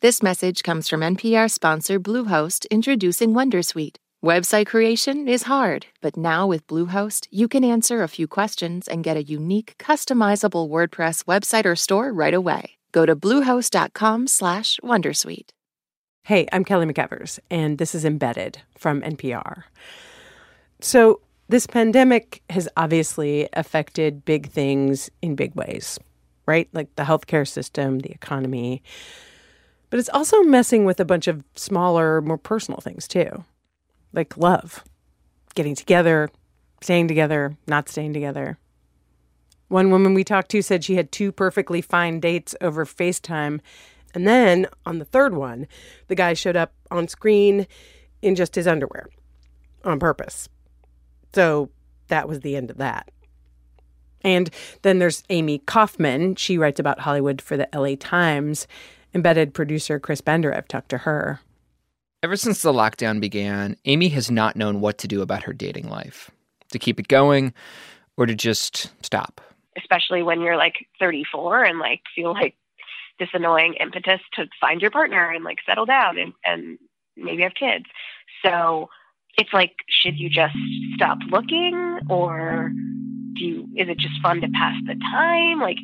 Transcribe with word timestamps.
This 0.00 0.22
message 0.22 0.62
comes 0.62 0.88
from 0.88 1.00
NPR 1.00 1.50
sponsor 1.50 1.98
Bluehost 1.98 2.68
introducing 2.70 3.34
Wondersuite. 3.34 3.96
Website 4.24 4.66
creation 4.66 5.26
is 5.26 5.42
hard, 5.42 5.86
but 6.00 6.16
now 6.16 6.46
with 6.46 6.68
Bluehost, 6.68 7.26
you 7.32 7.48
can 7.48 7.64
answer 7.64 8.00
a 8.00 8.08
few 8.08 8.28
questions 8.28 8.86
and 8.86 9.02
get 9.02 9.16
a 9.16 9.22
unique, 9.24 9.74
customizable 9.76 10.68
WordPress 10.68 11.24
website 11.24 11.64
or 11.64 11.74
store 11.74 12.12
right 12.12 12.32
away. 12.32 12.76
Go 12.92 13.06
to 13.06 13.16
bluehost.com/wondersuite. 13.16 15.48
Hey, 16.22 16.46
I'm 16.52 16.64
Kelly 16.64 16.86
McEvers, 16.86 17.40
and 17.50 17.78
this 17.78 17.92
is 17.92 18.04
Embedded 18.04 18.58
from 18.78 19.02
NPR. 19.02 19.64
So, 20.80 21.22
this 21.48 21.66
pandemic 21.66 22.40
has 22.50 22.68
obviously 22.76 23.48
affected 23.52 24.24
big 24.24 24.48
things 24.48 25.10
in 25.22 25.34
big 25.34 25.56
ways, 25.56 25.98
right? 26.46 26.68
Like 26.72 26.94
the 26.94 27.02
healthcare 27.02 27.48
system, 27.48 27.98
the 27.98 28.12
economy. 28.12 28.80
But 29.90 29.98
it's 29.98 30.10
also 30.10 30.42
messing 30.42 30.84
with 30.84 31.00
a 31.00 31.04
bunch 31.04 31.26
of 31.26 31.42
smaller, 31.54 32.20
more 32.20 32.38
personal 32.38 32.80
things 32.80 33.08
too, 33.08 33.44
like 34.12 34.36
love, 34.36 34.84
getting 35.54 35.74
together, 35.74 36.30
staying 36.82 37.08
together, 37.08 37.56
not 37.66 37.88
staying 37.88 38.12
together. 38.12 38.58
One 39.68 39.90
woman 39.90 40.14
we 40.14 40.24
talked 40.24 40.50
to 40.52 40.62
said 40.62 40.84
she 40.84 40.96
had 40.96 41.12
two 41.12 41.32
perfectly 41.32 41.80
fine 41.80 42.20
dates 42.20 42.54
over 42.60 42.84
FaceTime. 42.84 43.60
And 44.14 44.26
then 44.26 44.66
on 44.86 44.98
the 44.98 45.04
third 45.04 45.34
one, 45.34 45.66
the 46.08 46.14
guy 46.14 46.32
showed 46.32 46.56
up 46.56 46.72
on 46.90 47.08
screen 47.08 47.66
in 48.22 48.34
just 48.34 48.54
his 48.54 48.66
underwear 48.66 49.08
on 49.84 49.98
purpose. 49.98 50.48
So 51.34 51.70
that 52.08 52.28
was 52.28 52.40
the 52.40 52.56
end 52.56 52.70
of 52.70 52.78
that. 52.78 53.10
And 54.22 54.50
then 54.82 54.98
there's 54.98 55.22
Amy 55.28 55.58
Kaufman. 55.58 56.34
She 56.36 56.58
writes 56.58 56.80
about 56.80 57.00
Hollywood 57.00 57.40
for 57.40 57.56
the 57.56 57.68
LA 57.74 57.94
Times. 57.98 58.66
Embedded 59.18 59.52
producer 59.52 59.98
Chris 59.98 60.20
Benderev 60.20 60.68
talked 60.68 60.90
to 60.90 60.98
her. 60.98 61.40
Ever 62.22 62.36
since 62.36 62.62
the 62.62 62.72
lockdown 62.72 63.20
began, 63.20 63.74
Amy 63.84 64.10
has 64.10 64.30
not 64.30 64.54
known 64.54 64.80
what 64.80 64.96
to 64.98 65.08
do 65.08 65.22
about 65.22 65.42
her 65.42 65.52
dating 65.52 65.88
life 65.88 66.30
to 66.70 66.78
keep 66.78 67.00
it 67.00 67.08
going 67.08 67.52
or 68.16 68.26
to 68.26 68.36
just 68.36 68.92
stop. 69.04 69.40
Especially 69.76 70.22
when 70.22 70.40
you're 70.40 70.56
like 70.56 70.86
34 71.00 71.64
and 71.64 71.80
like 71.80 72.02
feel 72.14 72.32
like 72.32 72.54
this 73.18 73.28
annoying 73.32 73.74
impetus 73.80 74.20
to 74.34 74.46
find 74.60 74.80
your 74.80 74.92
partner 74.92 75.32
and 75.32 75.42
like 75.42 75.58
settle 75.66 75.84
down 75.84 76.16
and, 76.16 76.32
and 76.44 76.78
maybe 77.16 77.42
have 77.42 77.54
kids. 77.58 77.86
So 78.44 78.88
it's 79.36 79.52
like, 79.52 79.72
should 79.88 80.16
you 80.16 80.30
just 80.30 80.54
stop 80.94 81.18
looking 81.28 81.98
or 82.08 82.70
do 83.34 83.44
you, 83.44 83.68
is 83.76 83.88
it 83.88 83.98
just 83.98 84.22
fun 84.22 84.40
to 84.42 84.48
pass 84.54 84.76
the 84.86 84.94
time? 85.10 85.58
Like, 85.58 85.78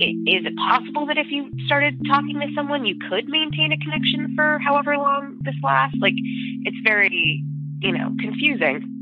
is 0.00 0.44
it 0.44 0.56
possible 0.56 1.06
that 1.06 1.16
if 1.16 1.26
you 1.30 1.50
started 1.66 1.98
talking 2.06 2.38
to 2.40 2.46
someone, 2.54 2.84
you 2.84 2.96
could 3.08 3.28
maintain 3.28 3.72
a 3.72 3.78
connection 3.78 4.34
for 4.36 4.58
however 4.58 4.96
long 4.96 5.38
this 5.42 5.54
lasts? 5.62 5.96
Like, 6.00 6.14
it's 6.62 6.76
very, 6.84 7.42
you 7.80 7.92
know, 7.92 8.12
confusing. 8.20 8.92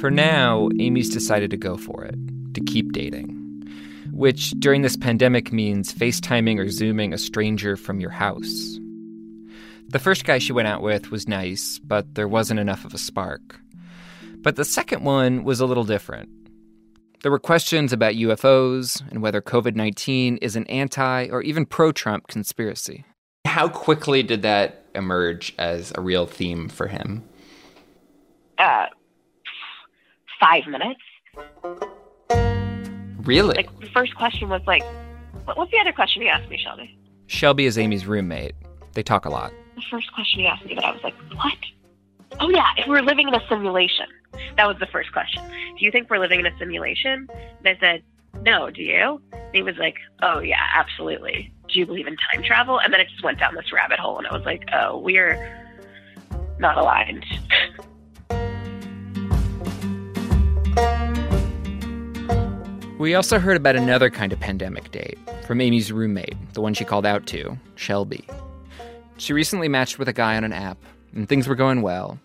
For 0.00 0.10
now, 0.10 0.68
Amy's 0.78 1.08
decided 1.08 1.50
to 1.50 1.56
go 1.56 1.76
for 1.76 2.04
it, 2.04 2.16
to 2.54 2.60
keep 2.60 2.92
dating, 2.92 3.28
which 4.12 4.50
during 4.52 4.82
this 4.82 4.96
pandemic 4.96 5.52
means 5.52 5.94
FaceTiming 5.94 6.58
or 6.58 6.68
Zooming 6.68 7.14
a 7.14 7.18
stranger 7.18 7.76
from 7.76 8.00
your 8.00 8.10
house. 8.10 8.78
The 9.88 9.98
first 9.98 10.24
guy 10.24 10.38
she 10.38 10.52
went 10.52 10.68
out 10.68 10.82
with 10.82 11.10
was 11.10 11.28
nice, 11.28 11.78
but 11.78 12.16
there 12.16 12.28
wasn't 12.28 12.60
enough 12.60 12.84
of 12.84 12.92
a 12.92 12.98
spark. 12.98 13.60
But 14.42 14.56
the 14.56 14.64
second 14.64 15.04
one 15.04 15.44
was 15.44 15.60
a 15.60 15.66
little 15.66 15.84
different. 15.84 16.28
There 17.24 17.30
were 17.30 17.38
questions 17.38 17.90
about 17.90 18.12
UFOs 18.12 19.00
and 19.10 19.22
whether 19.22 19.40
COVID 19.40 19.74
19 19.74 20.36
is 20.42 20.56
an 20.56 20.66
anti 20.66 21.28
or 21.30 21.40
even 21.40 21.64
pro 21.64 21.90
Trump 21.90 22.26
conspiracy. 22.28 23.06
How 23.46 23.66
quickly 23.66 24.22
did 24.22 24.42
that 24.42 24.84
emerge 24.94 25.54
as 25.56 25.90
a 25.96 26.02
real 26.02 26.26
theme 26.26 26.68
for 26.68 26.86
him? 26.86 27.24
Uh, 28.58 28.88
five 30.38 30.64
minutes. 30.66 31.00
Really? 33.26 33.56
Like, 33.56 33.80
the 33.80 33.88
first 33.94 34.14
question 34.16 34.50
was 34.50 34.60
like, 34.66 34.82
what 35.46 35.56
was 35.56 35.70
the 35.72 35.78
other 35.78 35.92
question 35.92 36.20
you 36.20 36.28
asked 36.28 36.50
me, 36.50 36.58
Shelby? 36.62 36.94
Shelby 37.28 37.64
is 37.64 37.78
Amy's 37.78 38.04
roommate. 38.04 38.54
They 38.92 39.02
talk 39.02 39.24
a 39.24 39.30
lot. 39.30 39.50
The 39.76 39.82
first 39.90 40.12
question 40.12 40.40
you 40.40 40.46
asked 40.48 40.66
me, 40.66 40.74
but 40.74 40.84
I 40.84 40.90
was 40.90 41.02
like, 41.02 41.14
what? 41.32 41.56
Oh, 42.38 42.50
yeah, 42.50 42.68
if 42.76 42.86
we're 42.86 43.00
living 43.00 43.28
in 43.28 43.34
a 43.34 43.40
simulation. 43.48 44.08
That 44.56 44.66
was 44.68 44.78
the 44.78 44.86
first 44.86 45.12
question. 45.12 45.42
Do 45.78 45.84
you 45.84 45.90
think 45.90 46.08
we're 46.08 46.18
living 46.18 46.40
in 46.40 46.46
a 46.46 46.56
simulation? 46.58 47.28
And 47.58 47.68
I 47.68 47.76
said, 47.80 48.02
no, 48.42 48.70
do 48.70 48.82
you? 48.82 49.20
And 49.32 49.54
he 49.54 49.62
was 49.62 49.76
like, 49.78 49.96
oh, 50.22 50.38
yeah, 50.38 50.64
absolutely. 50.74 51.52
Do 51.68 51.78
you 51.78 51.86
believe 51.86 52.06
in 52.06 52.16
time 52.32 52.42
travel? 52.42 52.78
And 52.80 52.92
then 52.92 53.00
it 53.00 53.08
just 53.08 53.24
went 53.24 53.38
down 53.38 53.54
this 53.54 53.72
rabbit 53.72 53.98
hole, 53.98 54.18
and 54.18 54.26
I 54.26 54.32
was 54.32 54.44
like, 54.44 54.64
oh, 54.72 54.98
we're 54.98 55.66
not 56.58 56.76
aligned. 56.76 57.24
We 62.98 63.14
also 63.14 63.40
heard 63.40 63.56
about 63.56 63.76
another 63.76 64.08
kind 64.08 64.32
of 64.32 64.38
pandemic 64.38 64.90
date 64.92 65.18
from 65.46 65.60
Amy's 65.60 65.90
roommate, 65.90 66.36
the 66.54 66.60
one 66.60 66.74
she 66.74 66.84
called 66.84 67.04
out 67.04 67.26
to, 67.26 67.58
Shelby. 67.74 68.24
She 69.16 69.32
recently 69.32 69.68
matched 69.68 69.98
with 69.98 70.08
a 70.08 70.12
guy 70.12 70.36
on 70.36 70.44
an 70.44 70.52
app, 70.52 70.78
and 71.12 71.28
things 71.28 71.48
were 71.48 71.56
going 71.56 71.82
well. 71.82 72.20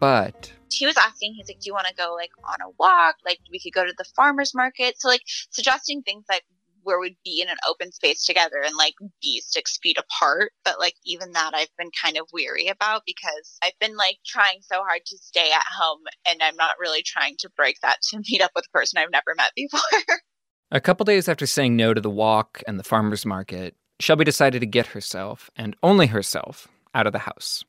But 0.00 0.52
he 0.74 0.86
was 0.86 0.96
asking, 0.96 1.34
he's 1.34 1.48
like, 1.48 1.60
Do 1.60 1.66
you 1.66 1.74
want 1.74 1.86
to 1.86 1.94
go 1.94 2.14
like 2.14 2.30
on 2.44 2.60
a 2.60 2.70
walk? 2.78 3.16
Like 3.24 3.38
we 3.50 3.60
could 3.60 3.72
go 3.72 3.84
to 3.84 3.94
the 3.96 4.04
farmer's 4.16 4.54
market. 4.54 5.00
So 5.00 5.08
like 5.08 5.22
suggesting 5.50 6.02
things 6.02 6.24
like 6.28 6.42
where 6.84 6.98
we'd 6.98 7.16
be 7.24 7.40
in 7.40 7.48
an 7.48 7.56
open 7.68 7.92
space 7.92 8.24
together 8.24 8.60
and 8.64 8.74
like 8.76 8.94
be 9.20 9.40
six 9.44 9.78
feet 9.82 9.98
apart. 9.98 10.52
But 10.64 10.78
like 10.78 10.94
even 11.04 11.32
that 11.32 11.52
I've 11.54 11.74
been 11.78 11.90
kind 12.00 12.16
of 12.16 12.26
weary 12.32 12.68
about 12.68 13.02
because 13.06 13.58
I've 13.62 13.78
been 13.80 13.96
like 13.96 14.18
trying 14.26 14.58
so 14.62 14.76
hard 14.76 15.02
to 15.06 15.18
stay 15.18 15.50
at 15.52 15.62
home 15.78 16.00
and 16.28 16.42
I'm 16.42 16.56
not 16.56 16.74
really 16.80 17.02
trying 17.02 17.36
to 17.38 17.50
break 17.56 17.76
that 17.82 17.98
to 18.10 18.22
meet 18.30 18.42
up 18.42 18.52
with 18.54 18.66
a 18.68 18.76
person 18.76 18.98
I've 18.98 19.10
never 19.10 19.34
met 19.36 19.52
before. 19.54 19.80
a 20.70 20.80
couple 20.80 21.04
days 21.04 21.28
after 21.28 21.46
saying 21.46 21.76
no 21.76 21.94
to 21.94 22.00
the 22.00 22.10
walk 22.10 22.62
and 22.66 22.78
the 22.78 22.84
farmer's 22.84 23.26
market, 23.26 23.76
Shelby 24.00 24.24
decided 24.24 24.60
to 24.60 24.66
get 24.66 24.86
herself, 24.86 25.48
and 25.54 25.76
only 25.82 26.08
herself, 26.08 26.66
out 26.92 27.06
of 27.06 27.12
the 27.12 27.20
house. 27.20 27.64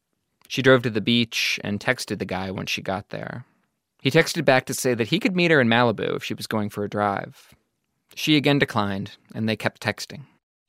She 0.47 0.61
drove 0.61 0.83
to 0.83 0.89
the 0.89 1.01
beach 1.01 1.59
and 1.63 1.79
texted 1.79 2.19
the 2.19 2.25
guy 2.25 2.51
when 2.51 2.65
she 2.65 2.81
got 2.81 3.09
there. 3.09 3.45
He 4.01 4.11
texted 4.11 4.43
back 4.45 4.65
to 4.65 4.73
say 4.73 4.93
that 4.93 5.07
he 5.07 5.19
could 5.19 5.35
meet 5.35 5.51
her 5.51 5.61
in 5.61 5.69
Malibu 5.69 6.15
if 6.15 6.23
she 6.23 6.33
was 6.33 6.47
going 6.47 6.69
for 6.69 6.83
a 6.83 6.89
drive. 6.89 7.55
She 8.15 8.35
again 8.35 8.59
declined, 8.59 9.17
and 9.33 9.47
they 9.47 9.55
kept 9.55 9.81
texting. 9.81 10.23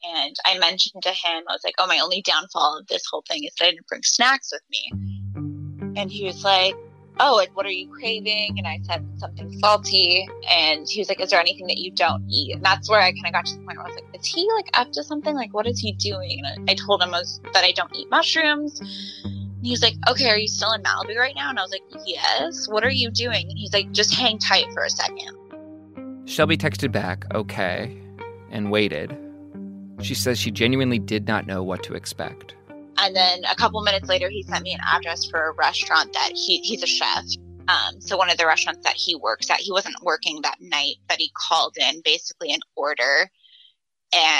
And 0.04 0.36
I 0.44 0.58
mentioned 0.58 1.02
to 1.02 1.10
him, 1.10 1.42
I 1.48 1.52
was 1.52 1.62
like, 1.64 1.74
oh, 1.78 1.86
my 1.86 1.98
only 1.98 2.22
downfall 2.22 2.78
of 2.78 2.86
this 2.86 3.04
whole 3.10 3.24
thing 3.28 3.44
is 3.44 3.52
that 3.58 3.66
I 3.66 3.70
didn't 3.70 3.86
bring 3.86 4.02
snacks 4.02 4.52
with 4.52 4.62
me. 4.70 4.90
And 5.96 6.10
he 6.10 6.24
was 6.26 6.44
like, 6.44 6.74
oh, 7.20 7.34
like, 7.34 7.56
what 7.56 7.66
are 7.66 7.70
you 7.70 7.88
craving? 7.88 8.54
And 8.58 8.66
I 8.66 8.80
said 8.82 9.06
something 9.18 9.58
salty. 9.60 10.28
And 10.48 10.86
he 10.88 11.00
was 11.00 11.08
like, 11.08 11.20
is 11.20 11.30
there 11.30 11.40
anything 11.40 11.66
that 11.68 11.78
you 11.78 11.90
don't 11.90 12.24
eat? 12.28 12.54
And 12.54 12.64
that's 12.64 12.88
where 12.88 13.00
I 13.00 13.12
kind 13.12 13.26
of 13.26 13.32
got 13.32 13.46
to 13.46 13.54
the 13.54 13.64
point 13.64 13.78
where 13.78 13.86
I 13.86 13.90
was 13.90 13.96
like, 13.96 14.20
is 14.20 14.26
he 14.26 14.48
like 14.56 14.70
up 14.74 14.92
to 14.92 15.02
something? 15.02 15.34
Like, 15.34 15.54
what 15.54 15.66
is 15.66 15.78
he 15.78 15.92
doing? 15.92 16.40
And 16.44 16.68
I 16.70 16.74
told 16.74 17.02
him 17.02 17.10
was, 17.10 17.40
that 17.52 17.64
I 17.64 17.72
don't 17.72 17.94
eat 17.96 18.10
mushrooms. 18.10 18.80
And 19.64 19.68
he 19.68 19.72
was 19.72 19.80
like, 19.80 19.96
okay, 20.10 20.28
are 20.28 20.36
you 20.36 20.46
still 20.46 20.72
in 20.72 20.82
Malibu 20.82 21.16
right 21.16 21.34
now? 21.34 21.48
And 21.48 21.58
I 21.58 21.62
was 21.62 21.70
like, 21.70 22.04
yes. 22.04 22.68
What 22.68 22.84
are 22.84 22.90
you 22.90 23.10
doing? 23.10 23.46
And 23.48 23.56
he's 23.56 23.72
like, 23.72 23.90
just 23.92 24.14
hang 24.14 24.38
tight 24.38 24.66
for 24.74 24.84
a 24.84 24.90
second. 24.90 25.38
Shelby 26.26 26.58
texted 26.58 26.92
back, 26.92 27.24
okay, 27.32 27.96
and 28.50 28.70
waited. 28.70 29.16
She 30.02 30.12
says 30.14 30.38
she 30.38 30.50
genuinely 30.50 30.98
did 30.98 31.26
not 31.26 31.46
know 31.46 31.62
what 31.62 31.82
to 31.84 31.94
expect. 31.94 32.54
And 32.98 33.16
then 33.16 33.42
a 33.50 33.56
couple 33.56 33.80
minutes 33.80 34.06
later, 34.06 34.28
he 34.28 34.42
sent 34.42 34.64
me 34.64 34.74
an 34.74 34.80
address 34.86 35.24
for 35.24 35.48
a 35.48 35.52
restaurant 35.52 36.12
that 36.12 36.32
he, 36.34 36.58
he's 36.58 36.82
a 36.82 36.86
chef. 36.86 37.24
Um, 37.66 38.02
so 38.02 38.18
one 38.18 38.28
of 38.28 38.36
the 38.36 38.46
restaurants 38.46 38.84
that 38.84 38.96
he 38.96 39.16
works 39.16 39.48
at, 39.48 39.60
he 39.60 39.72
wasn't 39.72 39.96
working 40.02 40.42
that 40.42 40.58
night, 40.60 40.96
but 41.08 41.16
he 41.16 41.32
called 41.48 41.74
in 41.80 42.02
basically 42.04 42.52
an 42.52 42.60
order. 42.76 43.30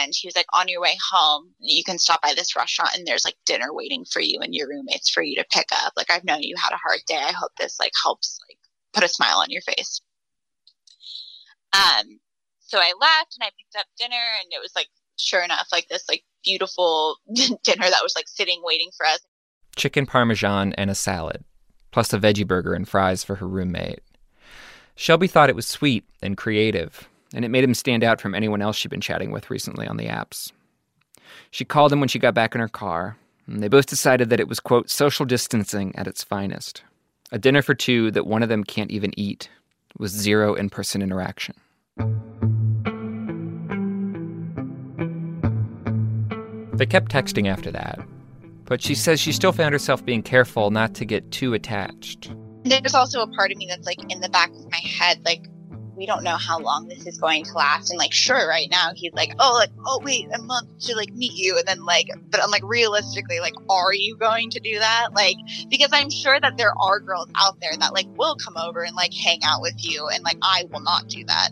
And 0.04 0.12
he 0.14 0.28
was 0.28 0.36
like, 0.36 0.46
on 0.52 0.68
your 0.68 0.80
way 0.80 0.96
home, 1.10 1.50
you 1.58 1.82
can 1.82 1.98
stop 1.98 2.22
by 2.22 2.34
this 2.34 2.54
restaurant 2.54 2.96
and 2.96 3.06
there's 3.06 3.24
like 3.24 3.36
dinner 3.46 3.72
waiting 3.72 4.04
for 4.04 4.20
you 4.20 4.38
and 4.40 4.54
your 4.54 4.68
roommates 4.68 5.10
for 5.10 5.22
you 5.22 5.34
to 5.36 5.46
pick 5.50 5.66
up. 5.72 5.94
Like, 5.96 6.10
I've 6.10 6.24
known 6.24 6.42
you 6.42 6.54
had 6.56 6.72
a 6.72 6.78
hard 6.78 7.00
day. 7.06 7.16
I 7.16 7.32
hope 7.32 7.52
this 7.58 7.78
like 7.80 7.92
helps 8.02 8.38
like 8.48 8.58
put 8.92 9.04
a 9.04 9.08
smile 9.08 9.38
on 9.38 9.50
your 9.50 9.62
face. 9.62 10.00
Um, 11.72 12.20
so 12.60 12.78
I 12.78 12.92
left 13.00 13.36
and 13.38 13.44
I 13.44 13.50
picked 13.58 13.76
up 13.78 13.86
dinner 13.98 14.22
and 14.42 14.52
it 14.52 14.60
was 14.60 14.72
like, 14.76 14.88
sure 15.16 15.42
enough, 15.42 15.68
like 15.72 15.88
this 15.88 16.04
like 16.08 16.22
beautiful 16.44 17.16
dinner 17.34 17.88
that 17.88 18.02
was 18.02 18.14
like 18.14 18.28
sitting 18.28 18.60
waiting 18.62 18.90
for 18.96 19.06
us. 19.06 19.20
Chicken 19.76 20.06
parmesan 20.06 20.72
and 20.74 20.90
a 20.90 20.94
salad, 20.94 21.44
plus 21.90 22.12
a 22.12 22.18
veggie 22.18 22.46
burger 22.46 22.74
and 22.74 22.88
fries 22.88 23.24
for 23.24 23.36
her 23.36 23.48
roommate. 23.48 24.00
Shelby 24.96 25.26
thought 25.26 25.50
it 25.50 25.56
was 25.56 25.66
sweet 25.66 26.04
and 26.22 26.36
creative, 26.36 27.08
and 27.34 27.44
it 27.44 27.50
made 27.50 27.64
him 27.64 27.74
stand 27.74 28.04
out 28.04 28.20
from 28.20 28.34
anyone 28.34 28.62
else 28.62 28.76
she'd 28.76 28.90
been 28.90 29.00
chatting 29.00 29.30
with 29.30 29.50
recently 29.50 29.86
on 29.86 29.96
the 29.96 30.06
apps. 30.06 30.52
She 31.50 31.64
called 31.64 31.92
him 31.92 32.00
when 32.00 32.08
she 32.08 32.18
got 32.18 32.34
back 32.34 32.54
in 32.54 32.60
her 32.60 32.68
car, 32.68 33.16
and 33.46 33.62
they 33.62 33.68
both 33.68 33.86
decided 33.86 34.30
that 34.30 34.40
it 34.40 34.48
was, 34.48 34.60
quote, 34.60 34.88
social 34.88 35.26
distancing 35.26 35.94
at 35.96 36.06
its 36.06 36.22
finest. 36.24 36.82
A 37.32 37.38
dinner 37.38 37.60
for 37.60 37.74
two 37.74 38.10
that 38.12 38.26
one 38.26 38.42
of 38.42 38.48
them 38.48 38.64
can't 38.64 38.90
even 38.90 39.18
eat, 39.18 39.48
with 39.98 40.10
zero 40.10 40.54
in 40.54 40.70
person 40.70 41.02
interaction. 41.02 41.54
They 46.76 46.86
kept 46.86 47.12
texting 47.12 47.48
after 47.48 47.70
that, 47.70 48.00
but 48.64 48.82
she 48.82 48.94
says 48.94 49.20
she 49.20 49.32
still 49.32 49.52
found 49.52 49.72
herself 49.72 50.04
being 50.04 50.22
careful 50.22 50.70
not 50.70 50.94
to 50.94 51.04
get 51.04 51.30
too 51.30 51.54
attached. 51.54 52.32
There's 52.64 52.94
also 52.94 53.22
a 53.22 53.28
part 53.28 53.52
of 53.52 53.58
me 53.58 53.66
that's 53.68 53.86
like 53.86 53.98
in 54.10 54.20
the 54.20 54.28
back 54.28 54.50
of 54.50 54.70
my 54.70 54.78
head, 54.78 55.20
like, 55.24 55.46
we 55.96 56.06
don't 56.06 56.22
know 56.22 56.36
how 56.36 56.58
long 56.58 56.88
this 56.88 57.06
is 57.06 57.18
going 57.18 57.44
to 57.44 57.52
last. 57.52 57.90
And 57.90 57.98
like, 57.98 58.12
sure, 58.12 58.48
right 58.48 58.68
now 58.70 58.90
he's 58.94 59.12
like, 59.12 59.34
oh, 59.38 59.54
like, 59.58 59.70
oh, 59.86 60.00
wait, 60.02 60.28
a 60.34 60.42
month 60.42 60.68
to 60.86 60.96
like 60.96 61.12
meet 61.12 61.32
you. 61.34 61.56
And 61.58 61.66
then 61.66 61.84
like, 61.84 62.08
but 62.30 62.42
I'm 62.42 62.50
like, 62.50 62.64
realistically, 62.64 63.40
like, 63.40 63.54
are 63.70 63.94
you 63.94 64.16
going 64.16 64.50
to 64.50 64.60
do 64.60 64.78
that? 64.78 65.08
Like, 65.14 65.36
because 65.68 65.90
I'm 65.92 66.10
sure 66.10 66.38
that 66.40 66.56
there 66.56 66.72
are 66.80 67.00
girls 67.00 67.28
out 67.34 67.60
there 67.60 67.76
that 67.78 67.92
like 67.92 68.06
will 68.16 68.36
come 68.36 68.56
over 68.56 68.82
and 68.82 68.96
like 68.96 69.12
hang 69.14 69.40
out 69.44 69.60
with 69.60 69.76
you. 69.78 70.08
And 70.08 70.24
like, 70.24 70.38
I 70.42 70.64
will 70.70 70.80
not 70.80 71.08
do 71.08 71.24
that. 71.24 71.50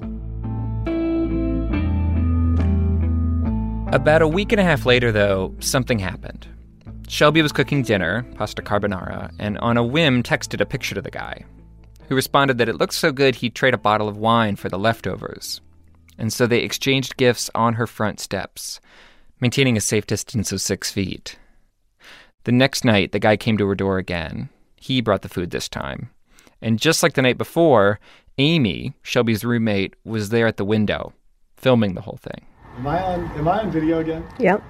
About 3.94 4.23
a 4.23 4.29
week 4.29 4.53
and 4.53 4.61
a 4.61 4.65
half 4.65 4.87
later, 4.87 5.12
though, 5.12 5.55
something 5.61 5.99
happened. 5.99 6.47
Shelby 7.09 7.43
was 7.43 7.53
cooking 7.53 7.83
dinner, 7.83 8.25
pasta 8.37 8.62
carbonara, 8.62 9.31
and 9.39 9.59
on 9.59 9.77
a 9.77 9.85
whim 9.85 10.23
texted 10.23 10.62
a 10.62 10.67
picture 10.67 10.94
to 10.94 11.03
the 11.03 11.11
guy, 11.11 11.44
who 12.12 12.17
responded 12.17 12.59
that 12.59 12.69
it 12.69 12.76
looked 12.76 12.93
so 12.93 13.11
good 13.11 13.37
he'd 13.37 13.55
trade 13.55 13.73
a 13.73 13.79
bottle 13.79 14.06
of 14.06 14.19
wine 14.19 14.55
for 14.55 14.69
the 14.69 14.79
leftovers. 14.79 15.62
And 16.19 16.31
so 16.31 16.47
they 16.47 16.59
exchanged 16.59 17.17
gifts 17.17 17.50
on 17.55 17.75
her 17.75 17.87
front 17.87 18.20
steps, 18.20 18.81
maintaining 19.41 19.79
a 19.79 19.81
safe 19.81 20.06
distance 20.06 20.53
of 20.53 20.61
six 20.61 20.91
feet. 20.91 21.38
The 22.44 22.53
next 22.53 22.85
night, 22.85 23.12
the 23.12 23.19
guy 23.19 23.38
came 23.38 23.56
to 23.56 23.67
her 23.67 23.75
door 23.75 23.97
again. 23.97 24.50
He 24.76 25.00
brought 25.00 25.23
the 25.23 25.31
food 25.31 25.53
this 25.53 25.70
time. 25.70 26.11
And 26.61 26.79
just 26.79 27.03
like 27.03 27.14
the 27.14 27.23
night 27.23 27.38
before, 27.38 27.99
Amy, 28.37 28.93
Shelby's 29.00 29.43
roommate, 29.43 29.97
was 30.05 30.29
there 30.29 30.47
at 30.47 30.58
the 30.58 30.67
window, 30.67 31.15
filming 31.56 31.94
the 31.94 32.03
whole 32.03 32.19
thing. 32.20 32.44
Am 32.76 32.87
I 32.87 33.03
on? 33.03 33.25
Am 33.38 33.49
I 33.49 33.61
on 33.61 33.70
video 33.70 34.00
again? 34.00 34.23
Yep. 34.38 34.62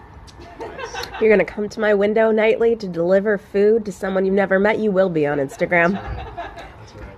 You're 1.21 1.31
gonna 1.31 1.45
come 1.45 1.69
to 1.69 1.81
my 1.81 1.93
window 1.93 2.31
nightly 2.31 2.77
to 2.77 2.87
deliver 2.87 3.37
food 3.37 3.85
to 3.87 3.91
someone 3.91 4.25
you've 4.25 4.35
never 4.35 4.61
met. 4.61 4.79
You 4.79 4.93
will 4.93 5.11
be 5.11 5.27
on 5.27 5.39
Instagram. 5.39 5.99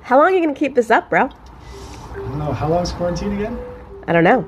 How 0.05 0.19
long 0.19 0.27
are 0.27 0.31
you 0.33 0.43
gonna 0.43 0.53
keep 0.53 0.75
this 0.75 0.91
up, 0.91 1.09
bro? 1.09 1.31
I 1.31 2.17
don't 2.17 2.39
know. 2.39 2.53
How 2.53 2.69
long's 2.69 2.93
quarantine 2.93 3.33
again? 3.33 3.59
I 4.07 4.13
don't 4.13 4.23
know. 4.23 4.47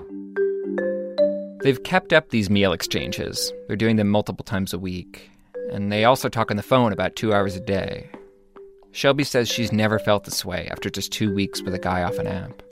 They've 1.63 1.83
kept 1.83 2.13
up 2.13 2.29
these 2.29 2.51
meal 2.51 2.75
exchanges. 2.75 3.55
They're 3.67 3.75
doing 3.75 3.97
them 3.97 4.11
multiple 4.11 4.45
times 4.45 4.75
a 4.75 4.79
week. 4.79 5.31
And 5.73 5.91
they 5.91 6.05
also 6.05 6.29
talk 6.29 6.51
on 6.51 6.59
the 6.59 6.63
phone 6.63 6.93
about 6.93 7.17
two 7.17 7.33
hours 7.33 7.57
a 7.57 7.61
day. 7.61 8.11
Shelby 8.93 9.25
says 9.25 9.49
she's 9.49 9.73
never 9.73 9.99
felt 9.99 10.25
this 10.25 10.45
way 10.45 10.69
after 10.71 10.91
just 10.91 11.11
two 11.11 11.33
weeks 11.33 11.63
with 11.63 11.75
a 11.75 11.79
guy 11.79 12.03
off 12.03 12.19
an 12.19 12.27
app. 12.27 12.63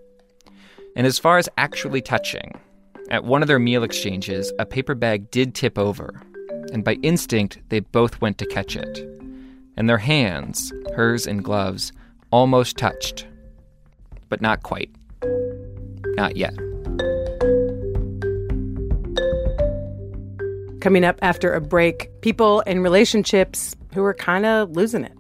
And 0.95 1.07
as 1.07 1.19
far 1.19 1.39
as 1.39 1.49
actually 1.57 2.03
touching, 2.03 2.53
at 3.09 3.25
one 3.25 3.41
of 3.41 3.49
their 3.49 3.59
meal 3.59 3.83
exchanges, 3.83 4.53
a 4.59 4.67
paper 4.67 4.95
bag 4.95 5.31
did 5.31 5.55
tip 5.55 5.79
over, 5.79 6.21
and 6.71 6.85
by 6.85 6.95
instinct, 7.03 7.61
they 7.71 7.81
both 7.81 8.21
went 8.21 8.37
to 8.39 8.47
catch 8.47 8.77
it. 8.77 8.99
And 9.79 9.89
their 9.89 9.99
hands, 9.99 10.71
hers 10.95 11.27
in 11.27 11.39
gloves, 11.39 11.91
almost 12.31 12.77
touched. 12.77 13.27
But 14.29 14.41
not 14.41 14.63
quite. 14.63 14.91
Not 16.17 16.37
yet. 16.37 16.55
Coming 20.81 21.05
up 21.05 21.19
after 21.23 21.55
a 21.55 21.61
break, 21.61 22.11
people 22.21 22.61
in 22.61 22.81
relationships 22.81 23.75
who 23.95 24.05
are 24.05 24.15
kind 24.15 24.45
of 24.45 24.71
losing 24.71 25.05
it. 25.05 25.17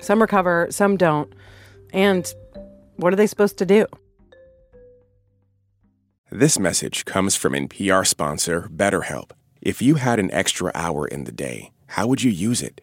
Some 0.00 0.20
recover, 0.20 0.66
some 0.70 0.96
don't. 0.96 1.32
And 1.92 2.32
what 2.96 3.12
are 3.12 3.16
they 3.16 3.26
supposed 3.26 3.58
to 3.58 3.66
do? 3.66 3.86
This 6.30 6.58
message 6.58 7.06
comes 7.06 7.36
from 7.36 7.54
NPR 7.54 8.06
sponsor 8.06 8.68
BetterHelp. 8.74 9.30
If 9.62 9.80
you 9.80 9.94
had 9.94 10.18
an 10.18 10.30
extra 10.30 10.70
hour 10.74 11.08
in 11.08 11.24
the 11.24 11.32
day, 11.32 11.72
how 11.86 12.06
would 12.06 12.22
you 12.22 12.30
use 12.30 12.62
it? 12.62 12.82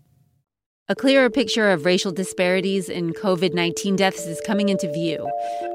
A 0.91 0.95
clearer 0.95 1.29
picture 1.29 1.71
of 1.71 1.85
racial 1.85 2.11
disparities 2.11 2.89
in 2.89 3.13
COVID 3.13 3.53
19 3.53 3.95
deaths 3.95 4.25
is 4.25 4.41
coming 4.41 4.67
into 4.67 4.91
view, 4.91 5.25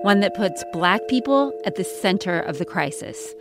one 0.03 0.21
that 0.21 0.35
puts 0.35 0.63
black 0.75 1.01
people 1.09 1.59
at 1.65 1.77
the 1.77 1.85
center 1.85 2.41
of 2.41 2.59
the 2.59 2.67
crisis. 2.67 3.33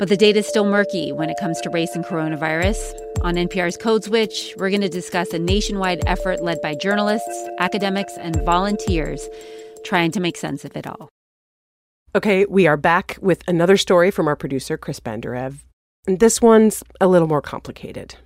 But 0.00 0.08
the 0.08 0.16
data 0.16 0.40
is 0.40 0.48
still 0.48 0.64
murky 0.64 1.12
when 1.12 1.30
it 1.30 1.36
comes 1.38 1.60
to 1.60 1.70
race 1.70 1.94
and 1.94 2.04
coronavirus. 2.04 2.94
On 3.22 3.36
NPR's 3.36 3.76
Code 3.76 4.02
Switch, 4.02 4.54
we're 4.56 4.70
going 4.70 4.80
to 4.80 4.88
discuss 4.88 5.32
a 5.32 5.38
nationwide 5.38 6.02
effort 6.04 6.42
led 6.42 6.60
by 6.60 6.74
journalists, 6.74 7.48
academics, 7.60 8.16
and 8.18 8.44
volunteers 8.44 9.28
trying 9.84 10.10
to 10.10 10.18
make 10.18 10.36
sense 10.36 10.64
of 10.64 10.76
it 10.76 10.84
all. 10.84 11.08
Okay, 12.16 12.44
we 12.46 12.66
are 12.66 12.76
back 12.76 13.18
with 13.20 13.44
another 13.46 13.76
story 13.76 14.10
from 14.10 14.26
our 14.26 14.34
producer, 14.34 14.76
Chris 14.76 14.98
Benderev. 14.98 15.58
And 16.08 16.18
this 16.18 16.42
one's 16.42 16.82
a 17.00 17.06
little 17.06 17.28
more 17.28 17.40
complicated. 17.40 18.16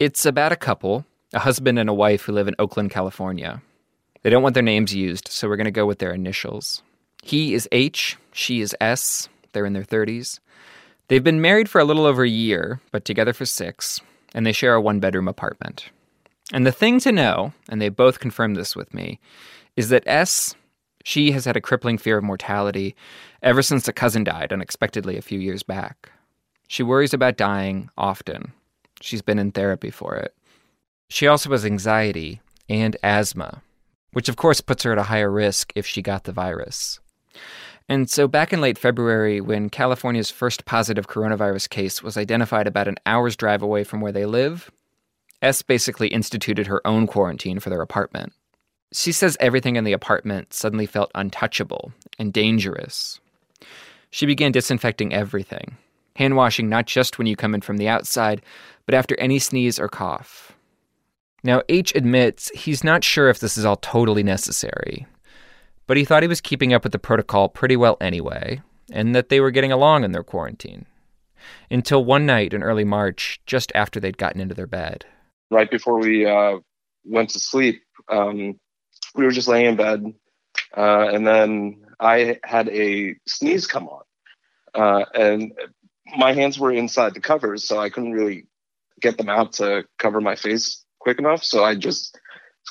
It's 0.00 0.26
about 0.26 0.50
a 0.50 0.56
couple 0.56 1.04
a 1.32 1.38
husband 1.38 1.78
and 1.78 1.88
a 1.88 1.94
wife 1.94 2.22
who 2.22 2.32
live 2.32 2.48
in 2.48 2.54
Oakland, 2.58 2.90
California. 2.90 3.62
They 4.22 4.30
don't 4.30 4.42
want 4.42 4.54
their 4.54 4.62
names 4.62 4.94
used, 4.94 5.28
so 5.28 5.48
we're 5.48 5.56
going 5.56 5.66
to 5.66 5.70
go 5.70 5.86
with 5.86 5.98
their 5.98 6.12
initials. 6.12 6.82
He 7.22 7.54
is 7.54 7.68
H, 7.72 8.16
she 8.32 8.60
is 8.60 8.74
S. 8.80 9.28
They're 9.52 9.66
in 9.66 9.72
their 9.72 9.84
30s. 9.84 10.40
They've 11.08 11.24
been 11.24 11.40
married 11.40 11.68
for 11.68 11.80
a 11.80 11.84
little 11.84 12.04
over 12.04 12.22
a 12.22 12.28
year, 12.28 12.80
but 12.92 13.04
together 13.04 13.32
for 13.32 13.46
six, 13.46 14.00
and 14.34 14.44
they 14.44 14.52
share 14.52 14.74
a 14.74 14.80
one 14.80 15.00
bedroom 15.00 15.28
apartment. 15.28 15.90
And 16.52 16.66
the 16.66 16.72
thing 16.72 17.00
to 17.00 17.12
know, 17.12 17.52
and 17.68 17.80
they 17.80 17.88
both 17.88 18.20
confirmed 18.20 18.56
this 18.56 18.74
with 18.76 18.92
me, 18.94 19.20
is 19.76 19.90
that 19.90 20.06
S, 20.06 20.54
she 21.04 21.30
has 21.32 21.44
had 21.44 21.56
a 21.56 21.60
crippling 21.60 21.98
fear 21.98 22.18
of 22.18 22.24
mortality 22.24 22.94
ever 23.42 23.62
since 23.62 23.88
a 23.88 23.92
cousin 23.92 24.24
died 24.24 24.52
unexpectedly 24.52 25.16
a 25.16 25.22
few 25.22 25.38
years 25.38 25.62
back. 25.62 26.10
She 26.68 26.82
worries 26.82 27.14
about 27.14 27.36
dying 27.36 27.88
often. 27.96 28.52
She's 29.00 29.22
been 29.22 29.38
in 29.38 29.52
therapy 29.52 29.90
for 29.90 30.16
it. 30.16 30.34
She 31.08 31.26
also 31.26 31.50
has 31.50 31.64
anxiety 31.64 32.40
and 32.68 32.96
asthma, 33.02 33.62
which 34.12 34.28
of 34.28 34.36
course 34.36 34.60
puts 34.60 34.82
her 34.82 34.92
at 34.92 34.98
a 34.98 35.04
higher 35.04 35.30
risk 35.30 35.72
if 35.74 35.86
she 35.86 36.02
got 36.02 36.24
the 36.24 36.32
virus. 36.32 37.00
And 37.88 38.10
so, 38.10 38.28
back 38.28 38.52
in 38.52 38.60
late 38.60 38.76
February, 38.76 39.40
when 39.40 39.70
California's 39.70 40.30
first 40.30 40.66
positive 40.66 41.08
coronavirus 41.08 41.70
case 41.70 42.02
was 42.02 42.18
identified 42.18 42.66
about 42.66 42.88
an 42.88 42.96
hour's 43.06 43.34
drive 43.34 43.62
away 43.62 43.82
from 43.82 44.02
where 44.02 44.12
they 44.12 44.26
live, 44.26 44.70
S 45.40 45.62
basically 45.62 46.08
instituted 46.08 46.66
her 46.66 46.86
own 46.86 47.06
quarantine 47.06 47.60
for 47.60 47.70
their 47.70 47.80
apartment. 47.80 48.34
She 48.92 49.12
says 49.12 49.36
everything 49.40 49.76
in 49.76 49.84
the 49.84 49.92
apartment 49.92 50.52
suddenly 50.52 50.86
felt 50.86 51.10
untouchable 51.14 51.92
and 52.18 52.32
dangerous. 52.32 53.20
She 54.10 54.26
began 54.26 54.52
disinfecting 54.52 55.12
everything, 55.14 55.76
hand 56.16 56.36
washing 56.36 56.68
not 56.68 56.86
just 56.86 57.16
when 57.16 57.26
you 57.26 57.36
come 57.36 57.54
in 57.54 57.60
from 57.60 57.76
the 57.78 57.88
outside, 57.88 58.42
but 58.84 58.94
after 58.94 59.18
any 59.18 59.38
sneeze 59.38 59.78
or 59.78 59.88
cough. 59.88 60.47
Now, 61.44 61.62
H 61.68 61.94
admits 61.94 62.50
he's 62.50 62.82
not 62.82 63.04
sure 63.04 63.28
if 63.28 63.38
this 63.38 63.56
is 63.56 63.64
all 63.64 63.76
totally 63.76 64.22
necessary, 64.22 65.06
but 65.86 65.96
he 65.96 66.04
thought 66.04 66.22
he 66.22 66.28
was 66.28 66.40
keeping 66.40 66.74
up 66.74 66.82
with 66.82 66.92
the 66.92 66.98
protocol 66.98 67.48
pretty 67.48 67.76
well 67.76 67.96
anyway, 68.00 68.60
and 68.90 69.14
that 69.14 69.28
they 69.28 69.40
were 69.40 69.52
getting 69.52 69.72
along 69.72 70.04
in 70.04 70.12
their 70.12 70.24
quarantine. 70.24 70.86
Until 71.70 72.04
one 72.04 72.26
night 72.26 72.52
in 72.52 72.62
early 72.62 72.84
March, 72.84 73.40
just 73.46 73.70
after 73.74 74.00
they'd 74.00 74.18
gotten 74.18 74.40
into 74.40 74.54
their 74.54 74.66
bed. 74.66 75.04
Right 75.50 75.70
before 75.70 75.98
we 75.98 76.26
uh, 76.26 76.58
went 77.04 77.30
to 77.30 77.40
sleep, 77.40 77.82
um, 78.08 78.58
we 79.14 79.24
were 79.24 79.30
just 79.30 79.48
laying 79.48 79.66
in 79.66 79.76
bed, 79.76 80.12
uh, 80.76 81.08
and 81.08 81.26
then 81.26 81.84
I 82.00 82.38
had 82.42 82.68
a 82.68 83.14
sneeze 83.26 83.66
come 83.66 83.88
on. 83.88 84.02
Uh, 84.74 85.04
and 85.14 85.52
my 86.16 86.32
hands 86.32 86.58
were 86.58 86.72
inside 86.72 87.14
the 87.14 87.20
covers, 87.20 87.64
so 87.64 87.78
I 87.78 87.90
couldn't 87.90 88.12
really 88.12 88.46
get 89.00 89.16
them 89.16 89.28
out 89.28 89.52
to 89.54 89.84
cover 89.98 90.20
my 90.20 90.34
face 90.34 90.84
quick 91.08 91.18
enough. 91.18 91.42
So 91.42 91.64
I 91.64 91.74
just 91.74 92.18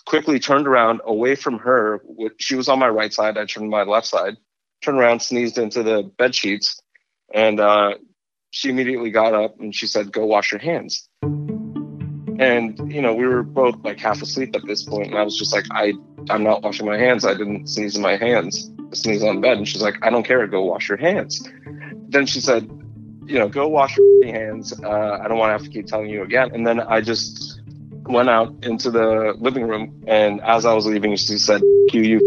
quickly 0.05 0.37
turned 0.39 0.67
around 0.67 1.01
away 1.03 1.33
from 1.33 1.57
her. 1.57 2.03
She 2.37 2.53
was 2.53 2.69
on 2.69 2.77
my 2.77 2.87
right 2.87 3.11
side. 3.11 3.35
I 3.35 3.45
turned 3.45 3.71
my 3.71 3.81
left 3.81 4.05
side, 4.05 4.37
turned 4.83 4.99
around, 4.99 5.23
sneezed 5.23 5.57
into 5.57 5.81
the 5.81 6.03
bed 6.19 6.35
sheets, 6.35 6.79
and 7.33 7.59
uh, 7.59 7.95
she 8.51 8.69
immediately 8.69 9.09
got 9.09 9.33
up 9.33 9.59
and 9.59 9.73
she 9.73 9.87
said, 9.87 10.11
"Go 10.11 10.27
wash 10.27 10.51
your 10.51 10.61
hands." 10.61 11.09
And 11.23 12.79
you 12.93 13.01
know, 13.01 13.15
we 13.15 13.25
were 13.25 13.41
both 13.41 13.83
like 13.83 13.99
half 13.99 14.21
asleep 14.21 14.55
at 14.55 14.67
this 14.67 14.83
point, 14.83 15.07
and 15.07 15.17
I 15.17 15.23
was 15.23 15.35
just 15.35 15.51
like, 15.51 15.65
"I, 15.71 15.93
I'm 16.29 16.43
not 16.43 16.61
washing 16.61 16.85
my 16.85 16.99
hands. 16.99 17.25
I 17.25 17.33
didn't 17.33 17.65
sneeze 17.65 17.95
in 17.95 18.03
my 18.03 18.17
hands. 18.17 18.69
I 18.91 18.95
sneeze 18.95 19.23
on 19.23 19.41
bed." 19.41 19.57
And 19.57 19.67
she's 19.67 19.81
like, 19.81 19.95
"I 20.03 20.11
don't 20.11 20.27
care. 20.27 20.45
Go 20.45 20.63
wash 20.63 20.89
your 20.89 20.99
hands." 20.99 21.41
Then 22.09 22.27
she 22.27 22.39
said, 22.39 22.69
"You 23.25 23.39
know, 23.39 23.49
go 23.49 23.67
wash 23.67 23.97
your 23.97 24.27
hands. 24.27 24.79
Uh, 24.79 25.17
I 25.23 25.27
don't 25.27 25.39
want 25.39 25.49
to 25.49 25.53
have 25.53 25.63
to 25.63 25.69
keep 25.69 25.87
telling 25.87 26.11
you 26.11 26.21
again." 26.21 26.51
And 26.53 26.67
then 26.67 26.79
I 26.79 27.01
just 27.01 27.57
went 28.09 28.29
out 28.29 28.53
into 28.63 28.89
the 28.91 29.35
living 29.39 29.67
room, 29.67 30.03
and 30.07 30.41
as 30.41 30.65
I 30.65 30.73
was 30.73 30.85
leaving, 30.85 31.15
she 31.15 31.37
said, 31.37 31.61
"You, 31.91 32.01
you." 32.01 32.21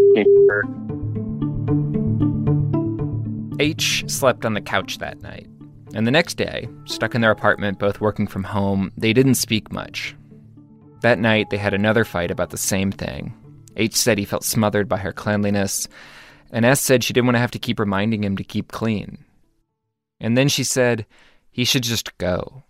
H 3.59 4.05
slept 4.09 4.47
on 4.47 4.55
the 4.55 4.61
couch 4.61 4.99
that 4.99 5.21
night. 5.21 5.47
And 5.93 6.07
the 6.07 6.13
next 6.13 6.35
day, 6.35 6.69
stuck 6.85 7.15
in 7.15 7.21
their 7.21 7.31
apartment, 7.31 7.79
both 7.79 8.01
working 8.01 8.27
from 8.27 8.45
home, 8.45 8.93
they 8.97 9.13
didn't 9.13 9.35
speak 9.35 9.73
much. 9.73 10.15
That 11.03 11.19
night, 11.19 11.51
they 11.51 11.57
had 11.57 11.75
another 11.75 12.05
fight 12.05 12.31
about 12.31 12.51
the 12.51 12.57
same 12.57 12.93
thing. 12.93 13.35
H 13.77 13.97
said 13.97 14.17
he 14.19 14.25
felt 14.25 14.45
smothered 14.45 14.89
by 14.89 14.99
her 14.99 15.13
cleanliness, 15.13 15.89
and 16.53 16.65
S 16.65 16.81
said 16.81 17.03
she 17.03 17.13
didn't 17.13 17.27
want 17.27 17.37
to 17.37 17.41
have 17.41 17.51
to 17.53 17.59
keep 17.59 17.79
reminding 17.79 18.25
him 18.25 18.37
to 18.37 18.45
keep 18.45 18.73
clean. 18.73 19.25
And 20.21 20.39
then 20.39 20.49
she 20.49 20.65
said 20.65 21.07
he 21.51 21.65
should 21.65 21.83
just 21.83 22.17
go. 22.19 22.63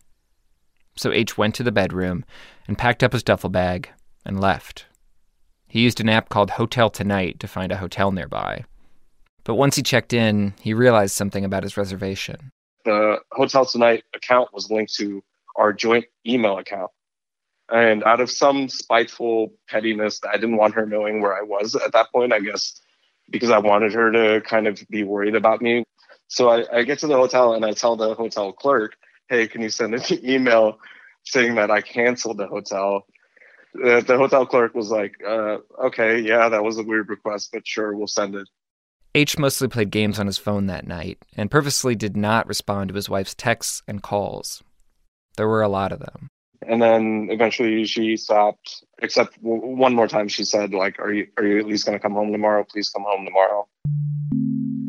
So 1.01 1.11
H 1.13 1.39
went 1.39 1.55
to 1.55 1.63
the 1.63 1.73
bedroom 1.73 2.27
and 2.69 2.77
packed 2.77 3.03
up 3.03 3.15
his 3.15 3.23
duffel 3.23 3.49
bag 3.49 3.89
and 4.27 4.39
left. 4.39 4.85
He 5.67 5.81
used 5.81 5.99
an 5.99 6.11
app 6.11 6.29
called 6.29 6.51
Hotel 6.51 6.91
Tonight 6.91 7.41
to 7.41 7.49
find 7.49 7.73
a 7.73 7.79
hotel 7.79 8.13
nearby. 8.13 8.67
But 9.45 9.55
once 9.55 9.77
he 9.77 9.83
checked 9.83 10.13
in, 10.13 10.53
he 10.61 10.75
realized 10.75 11.15
something 11.15 11.43
about 11.43 11.63
his 11.63 11.79
reservation. 11.79 12.53
The 12.85 13.17
Hotel 13.33 13.65
Tonight 13.65 14.05
account 14.15 14.53
was 14.53 14.71
linked 14.71 14.93
to 14.97 15.25
our 15.57 15.73
joint 15.73 16.05
email 16.27 16.59
account. 16.59 16.91
And 17.71 18.05
out 18.05 18.21
of 18.21 18.31
some 18.31 18.69
spiteful 18.69 19.55
pettiness 19.71 20.21
I 20.29 20.35
didn't 20.35 20.59
want 20.59 20.75
her 20.75 20.85
knowing 20.85 21.23
where 21.23 21.35
I 21.35 21.41
was 21.41 21.77
at 21.77 21.93
that 21.93 22.13
point, 22.13 22.35
I 22.35 22.41
guess, 22.41 22.79
because 23.31 23.49
I 23.49 23.57
wanted 23.59 23.95
her 23.95 24.13
to 24.13 24.43
kind 24.43 24.67
of 24.67 24.87
be 24.91 25.05
worried 25.05 25.35
about 25.35 25.63
me. 25.63 25.83
So 26.29 26.51
I, 26.51 26.65
I 26.71 26.83
get 26.83 26.99
to 26.99 27.07
the 27.07 27.17
hotel 27.17 27.55
and 27.55 27.65
I 27.65 27.73
tell 27.73 27.97
the 27.97 28.15
hotel 28.15 28.53
clerk, 28.53 28.97
hey, 29.31 29.47
can 29.47 29.63
you 29.63 29.71
send 29.71 29.95
an 29.95 30.03
email 30.29 30.79
saying 31.25 31.55
that 31.55 31.71
I 31.71 31.81
canceled 31.81 32.37
the 32.37 32.49
hotel? 32.49 33.07
Uh, 33.75 34.01
the 34.01 34.19
hotel 34.19 34.45
clerk 34.45 34.75
was 34.75 34.91
like, 34.91 35.15
uh, 35.27 35.59
okay, 35.85 36.19
yeah, 36.19 36.49
that 36.49 36.65
was 36.65 36.77
a 36.77 36.83
weird 36.83 37.09
request, 37.09 37.51
but 37.53 37.67
sure, 37.67 37.97
we'll 37.97 38.09
send 38.09 38.35
it. 38.35 38.49
H 39.15 39.39
mostly 39.39 39.69
played 39.69 39.91
games 39.91 40.19
on 40.19 40.27
his 40.27 40.39
phone 40.39 40.67
that 40.67 40.87
night 40.87 41.19
and 41.37 41.51
purposely 41.51 41.95
did 41.95 42.17
not 42.17 42.47
respond 42.47 42.89
to 42.89 42.95
his 42.95 43.09
wife's 43.09 43.35
texts 43.35 43.83
and 43.89 44.03
calls. 44.03 44.63
There 45.37 45.49
were 45.49 45.63
a 45.63 45.69
lot 45.69 45.93
of 45.93 46.01
them. 46.01 46.29
And 46.67 46.83
then 46.83 47.29
eventually 47.31 47.85
she 47.87 48.17
stopped, 48.17 48.85
except 49.01 49.37
one 49.41 49.95
more 49.95 50.07
time 50.07 50.29
she 50.29 50.45
said, 50.45 50.75
like, 50.75 50.99
are 50.99 51.13
you, 51.13 51.29
are 51.39 51.47
you 51.47 51.59
at 51.59 51.67
least 51.67 51.87
going 51.87 51.97
to 51.97 52.03
come 52.03 52.13
home 52.13 52.33
tomorrow? 52.33 52.65
Please 52.69 52.91
come 52.91 53.05
home 53.07 53.25
tomorrow. 53.25 53.67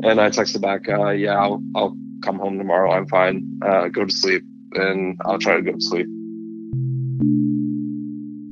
And 0.03 0.19
I 0.19 0.29
texted 0.29 0.61
back, 0.61 0.89
uh, 0.89 1.11
yeah, 1.11 1.35
I'll, 1.35 1.63
I'll 1.75 1.95
come 2.21 2.39
home 2.39 2.57
tomorrow. 2.57 2.91
I'm 2.91 3.07
fine. 3.07 3.59
Uh, 3.65 3.87
go 3.87 4.05
to 4.05 4.13
sleep 4.13 4.43
and 4.73 5.19
I'll 5.25 5.39
try 5.39 5.55
to 5.55 5.61
go 5.61 5.73
to 5.73 5.81
sleep. 5.81 6.07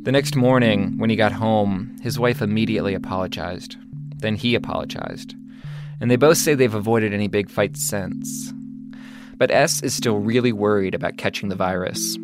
The 0.03 0.11
next 0.11 0.35
morning, 0.35 0.97
when 0.97 1.09
he 1.09 1.15
got 1.15 1.31
home, 1.31 1.95
his 2.01 2.17
wife 2.17 2.41
immediately 2.41 2.93
apologized. 2.93 3.77
Then 4.17 4.35
he 4.35 4.55
apologized. 4.55 5.35
And 6.01 6.09
they 6.09 6.15
both 6.15 6.37
say 6.37 6.55
they've 6.55 6.73
avoided 6.73 7.13
any 7.13 7.27
big 7.27 7.49
fights 7.49 7.87
since. 7.87 8.53
But 9.37 9.51
S 9.51 9.81
is 9.83 9.93
still 9.93 10.17
really 10.17 10.51
worried 10.51 10.95
about 10.95 11.17
catching 11.17 11.49
the 11.49 11.55
virus. 11.55 12.17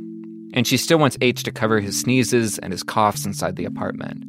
And 0.54 0.66
she 0.66 0.78
still 0.78 0.98
wants 0.98 1.18
H 1.22 1.44
to 1.44 1.52
cover 1.52 1.80
his 1.80 2.00
sneezes 2.00 2.58
and 2.60 2.72
his 2.72 2.84
coughs 2.84 3.26
inside 3.26 3.56
the 3.58 3.66
apartment, 3.66 4.24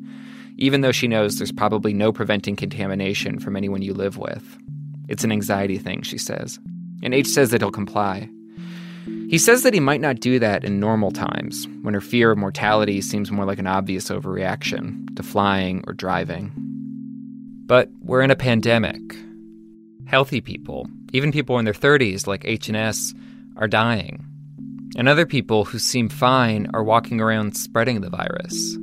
even 0.56 0.80
though 0.80 0.92
she 0.92 1.08
knows 1.08 1.38
there's 1.38 1.52
probably 1.52 1.94
no 1.94 2.12
preventing 2.12 2.56
contamination 2.56 3.38
from 3.38 3.56
anyone 3.56 3.82
you 3.82 3.94
live 3.94 4.18
with. 4.18 4.58
It's 5.08 5.25
an 5.25 5.32
anxiety 5.32 5.78
thing, 5.78 6.02
she 6.02 6.18
says. 6.18 6.58
And 7.03 7.15
H 7.15 7.29
says 7.29 7.50
that 7.50 7.61
he'll 7.61 7.71
comply. 7.71 8.29
He 9.29 9.38
says 9.38 9.62
that 9.62 9.75
he 9.75 9.81
might 9.81 10.00
not 10.00 10.21
do 10.21 10.38
that 10.38 10.65
in 10.65 10.79
normal 10.79 11.11
times, 11.11 11.67
when 11.83 11.95
her 11.95 12.00
fear 12.00 12.31
of 12.31 12.38
mortality 12.38 13.00
seems 13.00 13.31
more 13.31 13.45
like 13.45 13.59
an 13.59 13.67
obvious 13.67 14.09
overreaction 14.09 15.15
to 15.17 15.23
flying 15.23 15.83
or 15.87 15.93
driving. 15.93 16.53
But 17.67 17.91
we're 18.00 18.23
in 18.23 18.31
a 18.31 18.37
pandemic. 18.37 19.00
Healthy 20.07 20.41
people, 20.41 20.88
even 21.12 21.33
people 21.33 21.59
in 21.59 21.65
their 21.65 21.75
30s 21.75 22.26
like 22.29 22.45
H 22.45 22.69
and 22.69 22.76
S, 22.76 23.12
are 23.57 23.67
dying. 23.67 24.25
And 24.97 25.09
other 25.09 25.26
people 25.26 25.65
who 25.65 25.79
seem 25.79 26.09
fine 26.09 26.69
are 26.73 26.85
walking 26.85 27.21
around 27.21 27.57
spreading 27.57 28.00
the 28.00 28.11
virus. 28.11 28.76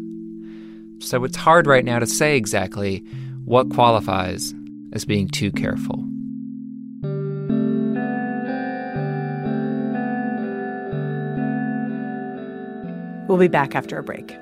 So 1.00 1.24
it's 1.24 1.38
hard 1.38 1.67
right 1.67 1.86
now 1.86 2.00
to 2.00 2.05
say 2.05 2.36
exactly 2.36 3.00
what 3.46 3.70
qualifies 3.70 4.53
as 4.91 5.05
being 5.05 5.27
too 5.27 5.51
careful. 5.51 6.03
We'll 13.27 13.37
be 13.37 13.47
back 13.47 13.75
after 13.75 13.97
a 13.97 14.03
break. 14.03 14.37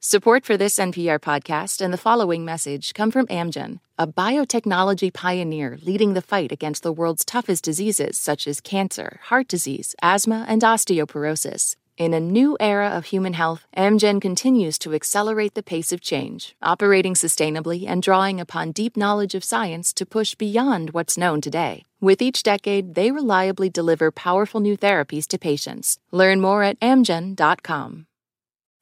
Support 0.00 0.46
for 0.46 0.56
this 0.56 0.78
NPR 0.78 1.18
podcast 1.18 1.80
and 1.80 1.92
the 1.92 1.98
following 1.98 2.44
message 2.44 2.94
come 2.94 3.10
from 3.10 3.26
Amgen, 3.26 3.80
a 3.98 4.06
biotechnology 4.06 5.12
pioneer 5.12 5.78
leading 5.82 6.14
the 6.14 6.22
fight 6.22 6.52
against 6.52 6.84
the 6.84 6.92
world's 6.92 7.24
toughest 7.24 7.64
diseases 7.64 8.16
such 8.16 8.46
as 8.46 8.60
cancer, 8.60 9.18
heart 9.24 9.48
disease, 9.48 9.96
asthma, 10.00 10.46
and 10.48 10.62
osteoporosis. 10.62 11.74
In 11.98 12.12
a 12.12 12.20
new 12.20 12.58
era 12.60 12.90
of 12.90 13.06
human 13.06 13.32
health, 13.32 13.66
Amgen 13.74 14.20
continues 14.20 14.78
to 14.80 14.92
accelerate 14.92 15.54
the 15.54 15.62
pace 15.62 15.92
of 15.92 16.02
change, 16.02 16.54
operating 16.60 17.14
sustainably 17.14 17.88
and 17.88 18.02
drawing 18.02 18.38
upon 18.38 18.72
deep 18.72 18.98
knowledge 18.98 19.34
of 19.34 19.42
science 19.42 19.94
to 19.94 20.04
push 20.04 20.34
beyond 20.34 20.90
what's 20.90 21.16
known 21.16 21.40
today. 21.40 21.84
With 21.98 22.20
each 22.20 22.42
decade, 22.42 22.96
they 22.96 23.12
reliably 23.12 23.70
deliver 23.70 24.10
powerful 24.10 24.60
new 24.60 24.76
therapies 24.76 25.26
to 25.28 25.38
patients. 25.38 25.98
Learn 26.12 26.42
more 26.42 26.62
at 26.62 26.78
amgen.com. 26.80 28.06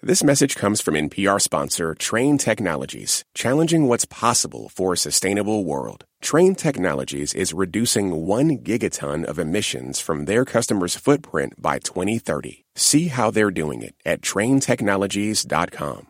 This 0.03 0.25
message 0.25 0.57
comes 0.57 0.81
from 0.81 0.95
NPR 0.95 1.41
sponsor 1.41 1.95
Trane 1.95 2.39
Technologies, 2.41 3.25
challenging 3.33 3.87
what's 3.87 4.07
possible 4.07 4.69
for 4.69 4.93
a 4.93 4.99
sustainable 4.99 5.65
world. 5.65 6.05
Trane 6.21 6.57
Technologies 6.57 7.33
is 7.33 7.55
reducing 7.55 8.27
1 8.27 8.59
gigaton 8.59 9.25
of 9.25 9.39
emissions 9.39 10.01
from 10.01 10.25
their 10.25 10.45
customers' 10.45 10.97
footprint 10.97 11.55
by 11.63 11.79
2030. 11.79 12.64
See 12.77 13.09
how 13.09 13.31
they're 13.31 13.51
doing 13.51 13.83
it 13.83 13.95
at 14.05 14.21
tranetechnologies.com. 14.21 16.09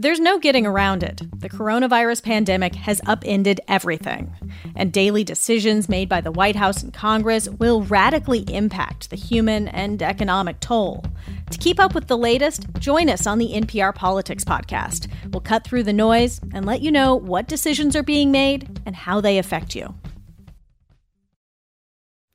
There's 0.00 0.20
no 0.20 0.38
getting 0.38 0.64
around 0.64 1.02
it. 1.02 1.22
The 1.40 1.48
coronavirus 1.48 2.22
pandemic 2.22 2.76
has 2.76 3.00
upended 3.04 3.60
everything, 3.66 4.32
and 4.76 4.92
daily 4.92 5.24
decisions 5.24 5.88
made 5.88 6.08
by 6.08 6.20
the 6.20 6.30
White 6.30 6.54
House 6.54 6.84
and 6.84 6.94
Congress 6.94 7.48
will 7.48 7.82
radically 7.82 8.44
impact 8.48 9.10
the 9.10 9.16
human 9.16 9.66
and 9.66 10.00
economic 10.00 10.60
toll. 10.60 11.04
To 11.50 11.58
keep 11.58 11.80
up 11.80 11.96
with 11.96 12.06
the 12.06 12.16
latest, 12.16 12.72
join 12.78 13.08
us 13.08 13.26
on 13.26 13.38
the 13.38 13.54
NPR 13.54 13.92
Politics 13.92 14.44
podcast. 14.44 15.08
We'll 15.32 15.40
cut 15.40 15.64
through 15.64 15.82
the 15.82 15.92
noise 15.92 16.40
and 16.54 16.64
let 16.64 16.80
you 16.80 16.92
know 16.92 17.16
what 17.16 17.48
decisions 17.48 17.96
are 17.96 18.04
being 18.04 18.30
made 18.30 18.80
and 18.86 18.94
how 18.94 19.20
they 19.20 19.36
affect 19.36 19.74
you. 19.74 19.94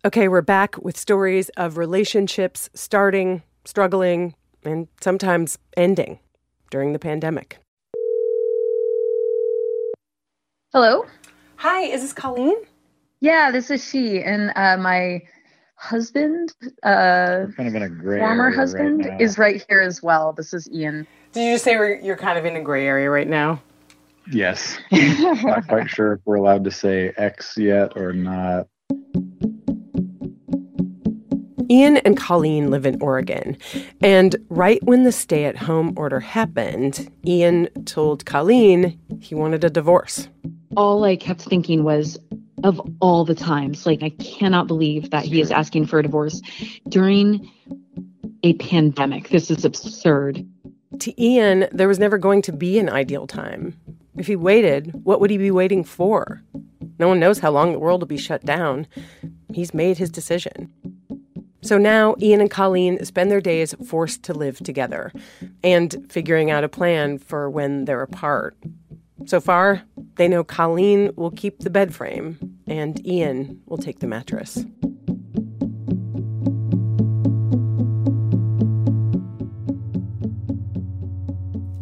Okay, 0.05 0.27
we're 0.27 0.41
back 0.41 0.75
with 0.83 0.97
stories 0.97 1.47
of 1.55 1.77
relationships 1.77 2.69
starting, 2.73 3.41
struggling, 3.63 4.35
and 4.65 4.89
sometimes 4.99 5.57
ending 5.77 6.19
during 6.69 6.91
the 6.91 6.99
pandemic. 6.99 7.59
Hello. 10.73 11.05
Hi, 11.55 11.83
is 11.83 12.01
this 12.01 12.11
Colleen? 12.11 12.57
Yeah, 13.21 13.49
this 13.49 13.71
is 13.71 13.81
she. 13.81 14.21
And 14.21 14.51
uh, 14.57 14.75
my 14.75 15.21
husband, 15.75 16.53
uh, 16.83 17.45
kind 17.55 17.69
of 17.69 17.75
in 17.75 17.83
a 17.83 17.87
gray 17.87 18.19
former 18.19 18.47
area 18.47 18.57
husband, 18.57 19.05
right 19.05 19.21
is 19.21 19.37
right 19.37 19.65
here 19.69 19.79
as 19.79 20.03
well. 20.03 20.33
This 20.33 20.53
is 20.53 20.69
Ian. 20.69 21.07
Did 21.31 21.45
you 21.45 21.53
just 21.53 21.63
say 21.63 21.77
we're, 21.77 21.95
you're 22.01 22.17
kind 22.17 22.37
of 22.37 22.43
in 22.43 22.57
a 22.57 22.61
gray 22.61 22.85
area 22.87 23.09
right 23.09 23.29
now? 23.29 23.63
Yes. 24.29 24.77
not 24.91 25.65
quite 25.69 25.89
sure 25.89 26.11
if 26.11 26.19
we're 26.25 26.35
allowed 26.35 26.65
to 26.65 26.71
say 26.71 27.13
X 27.15 27.57
yet 27.57 27.95
or 27.95 28.11
not. 28.11 28.67
Ian 31.73 31.97
and 31.97 32.15
Colleen 32.15 32.69
live 32.69 32.85
in 32.85 33.01
Oregon. 33.01 33.57
And 34.01 34.35
right 34.49 34.81
when 34.83 35.05
the 35.05 35.11
stay 35.11 35.45
at 35.45 35.57
home 35.57 35.95
order 35.97 36.19
happened, 36.19 37.11
Ian 37.25 37.67
told 37.85 38.27
Colleen 38.27 38.99
he 39.19 39.33
wanted 39.33 39.63
a 39.63 39.71
divorce. 39.71 40.27
all 40.77 41.03
I 41.03 41.15
kept 41.15 41.41
thinking 41.41 41.83
was 41.83 42.19
of 42.63 42.79
all 42.99 43.25
the 43.25 43.33
times, 43.33 43.87
like 43.87 44.03
I 44.03 44.09
cannot 44.09 44.67
believe 44.67 45.09
that 45.09 45.25
he 45.25 45.41
is 45.41 45.49
asking 45.49 45.87
for 45.87 45.97
a 45.97 46.03
divorce 46.03 46.41
during 46.89 47.51
a 48.43 48.53
pandemic. 48.53 49.29
This 49.29 49.49
is 49.49 49.65
absurd. 49.65 50.45
To 50.99 51.21
Ian, 51.21 51.67
there 51.71 51.87
was 51.87 51.97
never 51.97 52.19
going 52.19 52.43
to 52.43 52.51
be 52.51 52.77
an 52.77 52.87
ideal 52.87 53.25
time. 53.25 53.75
If 54.15 54.27
he 54.27 54.35
waited, 54.35 54.93
what 55.03 55.19
would 55.19 55.31
he 55.31 55.39
be 55.39 55.49
waiting 55.49 55.83
for? 55.83 56.39
No 56.99 57.07
one 57.07 57.19
knows 57.19 57.39
how 57.39 57.49
long 57.49 57.71
the 57.71 57.79
world 57.79 58.01
will 58.01 58.07
be 58.07 58.17
shut 58.17 58.45
down. 58.45 58.85
He's 59.51 59.73
made 59.73 59.97
his 59.97 60.11
decision. 60.11 60.71
So 61.63 61.77
now 61.77 62.15
Ian 62.21 62.41
and 62.41 62.51
Colleen 62.51 63.03
spend 63.05 63.31
their 63.31 63.41
days 63.41 63.73
forced 63.85 64.23
to 64.23 64.33
live 64.33 64.57
together 64.59 65.13
and 65.63 66.05
figuring 66.09 66.51
out 66.51 66.65
a 66.65 66.69
plan 66.69 67.17
for 67.17 67.49
when 67.49 67.85
they're 67.85 68.01
apart. 68.01 68.57
So 69.25 69.39
far, 69.39 69.81
they 70.15 70.27
know 70.27 70.43
Colleen 70.43 71.11
will 71.15 71.31
keep 71.31 71.59
the 71.59 71.69
bed 71.69 71.95
frame 71.95 72.59
and 72.67 73.05
Ian 73.07 73.61
will 73.65 73.77
take 73.77 73.99
the 73.99 74.07
mattress. 74.07 74.65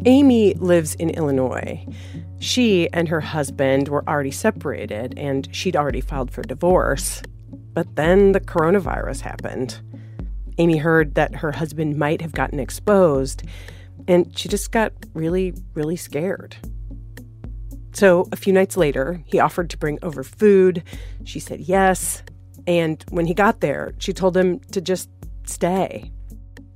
Amy 0.05 0.53
lives 0.55 0.95
in 0.95 1.09
Illinois. 1.11 1.85
She 2.39 2.87
and 2.91 3.07
her 3.07 3.21
husband 3.21 3.87
were 3.87 4.07
already 4.09 4.31
separated, 4.31 5.13
and 5.15 5.47
she'd 5.55 5.75
already 5.75 6.01
filed 6.01 6.31
for 6.31 6.41
divorce. 6.41 7.21
But 7.73 7.95
then 7.95 8.33
the 8.33 8.39
coronavirus 8.39 9.21
happened. 9.21 9.79
Amy 10.57 10.77
heard 10.77 11.15
that 11.15 11.35
her 11.35 11.53
husband 11.53 11.97
might 11.97 12.21
have 12.21 12.33
gotten 12.33 12.59
exposed, 12.59 13.43
and 14.07 14.37
she 14.37 14.49
just 14.49 14.71
got 14.71 14.93
really, 15.13 15.53
really 15.73 15.95
scared. 15.95 16.57
So 17.93 18.27
a 18.31 18.35
few 18.35 18.53
nights 18.53 18.77
later, 18.77 19.21
he 19.25 19.39
offered 19.39 19.69
to 19.71 19.77
bring 19.77 19.99
over 20.01 20.23
food. 20.23 20.83
She 21.23 21.39
said 21.39 21.61
yes. 21.61 22.23
And 22.67 23.03
when 23.09 23.25
he 23.25 23.33
got 23.33 23.61
there, 23.61 23.93
she 23.97 24.13
told 24.13 24.35
him 24.37 24.59
to 24.71 24.81
just 24.81 25.09
stay. 25.45 26.11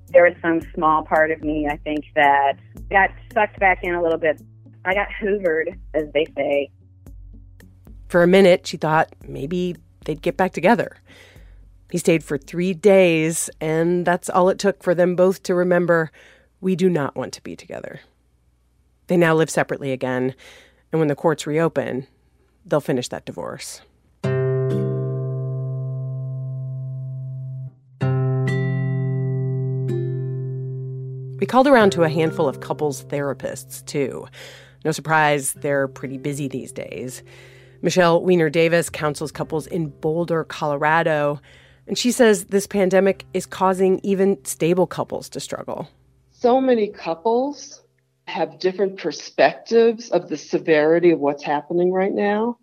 There 0.10 0.24
was 0.24 0.36
some 0.42 0.62
small 0.74 1.04
part 1.04 1.32
of 1.32 1.42
me, 1.42 1.68
I 1.70 1.78
think, 1.78 2.06
that 2.16 2.54
got 2.90 3.12
sucked 3.34 3.60
back 3.60 3.80
in 3.84 3.94
a 3.94 4.02
little 4.02 4.18
bit. 4.18 4.42
I 4.86 4.94
got 4.94 5.08
hoovered, 5.22 5.78
as 5.94 6.06
they 6.14 6.25
say. 6.36 6.72
For 8.08 8.24
a 8.24 8.28
minute, 8.28 8.66
she 8.68 8.78
thought 8.78 9.14
maybe 9.28 9.75
they'd 10.05 10.21
get 10.21 10.38
back 10.38 10.53
together. 10.53 10.97
He 11.91 11.97
stayed 11.97 12.24
for 12.24 12.38
three 12.38 12.74
days, 12.74 13.50
and 13.62 14.05
that's 14.05 14.29
all 14.29 14.50
it 14.50 14.57
took 14.57 14.81
for 14.81 14.95
them 14.95 15.15
both 15.15 15.43
to 15.43 15.53
remember 15.53 16.12
we 16.62 16.75
do 16.75 16.89
not 16.89 17.15
want 17.15 17.33
to 17.33 17.43
be 17.43 17.55
together. 17.55 18.00
They 19.07 19.17
now 19.17 19.35
live 19.35 19.50
separately 19.50 19.91
again, 19.91 20.33
and 20.91 21.00
when 21.00 21.09
the 21.09 21.15
courts 21.15 21.45
reopen, 21.45 22.07
they'll 22.65 22.81
finish 22.81 23.07
that 23.09 23.25
divorce. 23.25 23.81
We 31.39 31.45
called 31.45 31.67
around 31.67 31.91
to 31.91 32.03
a 32.03 32.09
handful 32.09 32.47
of 32.47 32.62
couples 32.62 33.03
therapists, 33.05 33.85
too. 33.85 34.27
No 34.83 34.91
surprise, 34.91 35.53
they're 35.53 35.88
pretty 35.88 36.17
busy 36.17 36.47
these 36.47 36.71
days. 36.71 37.21
Michelle 37.82 38.22
Weiner 38.24 38.50
Davis 38.50 38.89
counsels 38.89 39.32
couples 39.32 39.67
in 39.67 39.89
Boulder, 39.89 40.44
Colorado, 40.44 41.39
and 41.88 41.98
she 41.98 42.12
says 42.12 42.46
this 42.46 42.67
pandemic 42.67 43.25
is 43.34 43.46
causing 43.46 44.00
even 44.03 44.44
stable 44.44 44.88
couples 44.88 45.29
to 45.29 45.39
struggle. 45.39 45.88
So 46.32 46.60
many 46.60 46.88
couples 46.88 47.84
have 48.27 48.60
different 48.60 48.98
perspectives 48.98 50.10
of 50.10 50.29
the 50.29 50.38
severity 50.38 51.12
of 51.12 51.20
what's 51.20 51.44
happening 51.44 51.91
right 51.91 52.13
now. 52.13 52.58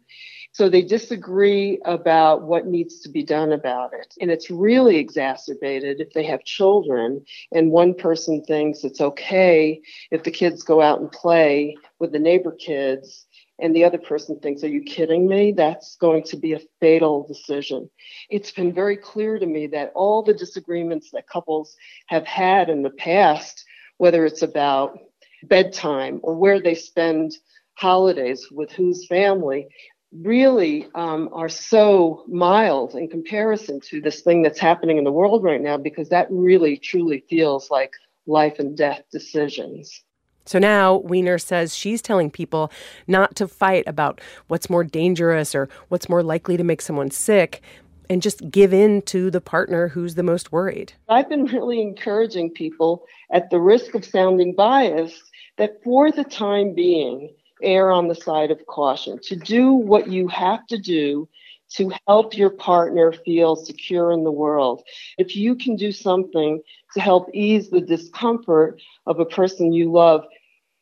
So 0.55 0.69
they 0.69 0.83
disagree 0.83 1.79
about 1.87 2.43
what 2.43 2.67
needs 2.67 3.01
to 3.01 3.09
be 3.09 3.23
done 3.23 3.53
about 3.53 3.95
it. 3.95 4.15
And 4.21 4.31
it's 4.31 4.51
really 4.51 4.99
exacerbated 4.99 5.99
if 5.99 6.13
they 6.13 6.25
have 6.25 6.45
children 6.45 7.25
and 7.53 7.71
one 7.71 7.95
person 7.95 8.45
thinks 8.45 8.85
it's 8.85 9.01
okay 9.01 9.81
if 10.11 10.25
the 10.25 10.31
kids 10.31 10.63
go 10.63 10.83
out 10.83 11.01
and 11.01 11.11
play 11.11 11.77
with 11.99 12.13
the 12.13 12.19
neighbor 12.19 12.53
kids 12.53 13.27
and 13.63 13.75
the 13.75 13.85
other 13.85 13.99
person 13.99 14.39
thinks, 14.41 14.65
Are 14.65 14.69
you 14.69 14.83
kidding 14.83 15.27
me? 15.27 15.53
That's 15.53 15.97
going 15.97 16.25
to 16.25 16.37
be 16.37 16.53
a 16.53 16.61
fatal 16.81 17.27
decision. 17.27 17.89
It's 18.29 18.51
been 18.51 18.75
very 18.75 18.97
clear 18.97 19.39
to 19.39 19.47
me 19.47 19.69
that 19.69 19.93
all 19.95 20.23
the 20.23 20.35
disagreements 20.35 21.11
that 21.13 21.29
couples 21.29 21.77
have 22.09 22.27
had 22.27 22.69
in 22.69 22.83
the 22.83 22.91
past, 22.91 23.65
whether 23.97 24.27
it's 24.27 24.43
about 24.43 24.99
bedtime 25.45 26.21
or 26.23 26.35
where 26.35 26.61
they 26.61 26.75
spend 26.75 27.33
holidays 27.75 28.49
with 28.51 28.73
whose 28.73 29.07
family, 29.07 29.69
really 30.13 30.89
um, 30.95 31.31
are 31.33 31.49
so 31.49 32.25
mild 32.29 32.95
in 32.95 33.09
comparison 33.09 33.81
to 33.81 34.01
this 34.01 34.21
thing 34.23 34.43
that's 34.43 34.59
happening 34.59 34.99
in 34.99 35.05
the 35.05 35.13
world 35.13 35.43
right 35.43 35.61
now 35.61 35.77
because 35.77 36.09
that 36.11 36.27
really 36.31 36.77
truly 36.77 37.25
feels 37.31 37.71
like 37.71 37.93
life 38.27 38.59
and 38.59 38.77
death 38.77 39.03
decisions. 39.11 40.03
So 40.45 40.59
now 40.59 40.97
Weiner 40.97 41.39
says 41.39 41.77
she's 41.77 42.03
telling 42.03 42.31
people 42.31 42.73
not 43.07 43.37
to 43.37 43.49
fight 43.49 43.85
about 43.87 44.21
what's 44.49 44.71
more 44.71 44.85
dangerous 44.85 45.55
or 45.55 45.69
what's 45.89 46.09
more 46.09 46.23
likely 46.23 46.57
to 46.57 46.65
make 46.65 46.83
someone 46.83 47.11
sick 47.11 47.63
and 48.11 48.21
just 48.21 48.51
give 48.51 48.75
in 48.75 49.03
to 49.03 49.31
the 49.31 49.41
partner 49.41 49.89
who's 49.89 50.17
the 50.17 50.23
most 50.23 50.53
worried. 50.53 50.93
I've 51.09 51.29
been 51.29 51.45
really 51.47 51.81
encouraging 51.81 52.51
people 52.51 53.07
at 53.33 53.51
the 53.51 53.61
risk 53.61 53.95
of 53.95 54.05
sounding 54.05 54.55
biased 54.55 55.23
that 55.57 55.83
for 55.85 56.11
the 56.11 56.25
time 56.25 56.75
being, 56.75 57.35
err 57.63 57.91
on 57.91 58.09
the 58.09 58.15
side 58.15 58.51
of 58.51 58.67
caution, 58.67 59.19
to 59.23 59.37
do 59.37 59.73
what 59.73 60.09
you 60.09 60.29
have 60.29 60.67
to 60.67 60.79
do 60.79 61.29
to 61.75 61.91
help 62.07 62.37
your 62.37 62.51
partner 62.51 63.13
feel 63.13 63.57
secure 63.57 64.13
in 64.13 64.25
the 64.25 64.33
world. 64.33 64.83
If 65.17 65.37
you 65.37 65.55
can 65.55 65.77
do 65.77 65.91
something 65.91 66.61
to 66.95 67.01
help 67.01 67.31
ease 67.33 67.71
the 67.71 67.81
discomfort 67.81 68.81
of 69.07 69.21
a 69.21 69.25
person 69.25 69.73
you 69.73 69.91
love, 69.91 70.27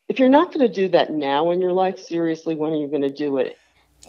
if 0.08 0.18
you're 0.18 0.28
not 0.28 0.52
going 0.52 0.66
to 0.66 0.72
do 0.72 0.88
that 0.88 1.12
now 1.12 1.50
in 1.50 1.60
your 1.60 1.72
life, 1.72 1.98
seriously, 1.98 2.54
when 2.54 2.72
are 2.72 2.76
you 2.76 2.88
going 2.88 3.02
to 3.02 3.10
do 3.10 3.38
it? 3.38 3.56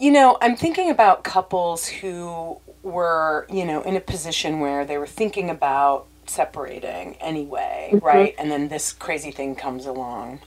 You 0.00 0.10
know, 0.10 0.38
I'm 0.40 0.56
thinking 0.56 0.90
about 0.90 1.22
couples 1.22 1.86
who 1.86 2.58
were, 2.82 3.46
you 3.50 3.64
know, 3.64 3.82
in 3.82 3.94
a 3.94 4.00
position 4.00 4.58
where 4.60 4.84
they 4.84 4.98
were 4.98 5.06
thinking 5.06 5.50
about 5.50 6.06
separating 6.26 7.16
anyway, 7.20 7.90
mm-hmm. 7.92 8.04
right? 8.04 8.34
And 8.38 8.50
then 8.50 8.68
this 8.68 8.92
crazy 8.92 9.30
thing 9.30 9.54
comes 9.54 9.86
along. 9.86 10.40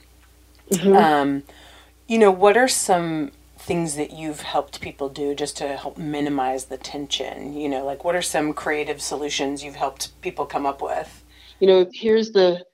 Mm-hmm. 0.71 0.95
Um, 0.95 1.43
you 2.07 2.17
know, 2.17 2.31
what 2.31 2.57
are 2.57 2.67
some 2.67 3.31
things 3.57 3.95
that 3.95 4.11
you've 4.11 4.41
helped 4.41 4.81
people 4.81 5.09
do 5.09 5.33
just 5.33 5.57
to 5.57 5.77
help 5.77 5.97
minimize 5.97 6.65
the 6.65 6.77
tension? 6.77 7.53
You 7.53 7.69
know, 7.69 7.85
like 7.85 8.03
what 8.03 8.15
are 8.15 8.21
some 8.21 8.53
creative 8.53 9.01
solutions 9.01 9.63
you've 9.63 9.75
helped 9.75 10.19
people 10.21 10.45
come 10.45 10.65
up 10.65 10.81
with? 10.81 11.23
You 11.59 11.67
know, 11.67 11.89
here's 11.93 12.31
the 12.31 12.65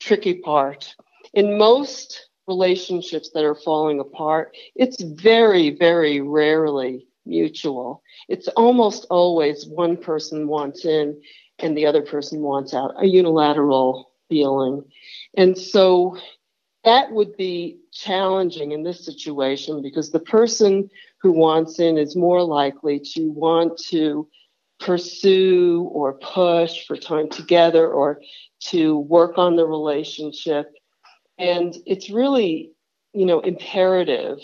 tricky 0.00 0.34
part. 0.34 0.94
In 1.34 1.58
most 1.58 2.28
relationships 2.46 3.30
that 3.34 3.44
are 3.44 3.54
falling 3.54 4.00
apart, 4.00 4.56
it's 4.74 5.02
very, 5.02 5.70
very 5.70 6.20
rarely 6.20 7.06
mutual. 7.26 8.02
It's 8.28 8.48
almost 8.48 9.06
always 9.10 9.66
one 9.66 9.96
person 9.96 10.48
wants 10.48 10.84
in 10.84 11.20
and 11.58 11.76
the 11.76 11.86
other 11.86 12.02
person 12.02 12.40
wants 12.40 12.74
out, 12.74 12.94
a 12.98 13.06
unilateral 13.06 14.10
feeling. 14.28 14.84
And 15.36 15.56
so 15.56 16.16
that 16.84 17.10
would 17.12 17.36
be 17.36 17.78
challenging 17.92 18.72
in 18.72 18.82
this 18.82 19.04
situation 19.04 19.82
because 19.82 20.10
the 20.10 20.20
person 20.20 20.90
who 21.20 21.32
wants 21.32 21.78
in 21.78 21.96
is 21.96 22.16
more 22.16 22.42
likely 22.42 23.00
to 23.14 23.30
want 23.30 23.78
to 23.88 24.28
pursue 24.84 25.88
or 25.92 26.14
push 26.14 26.86
for 26.86 26.96
time 26.96 27.28
together 27.28 27.88
or 27.88 28.20
to 28.60 28.98
work 28.98 29.38
on 29.38 29.56
the 29.56 29.66
relationship. 29.66 30.72
And 31.38 31.74
it's 31.86 32.10
really, 32.10 32.72
you 33.12 33.26
know, 33.26 33.40
imperative 33.40 34.38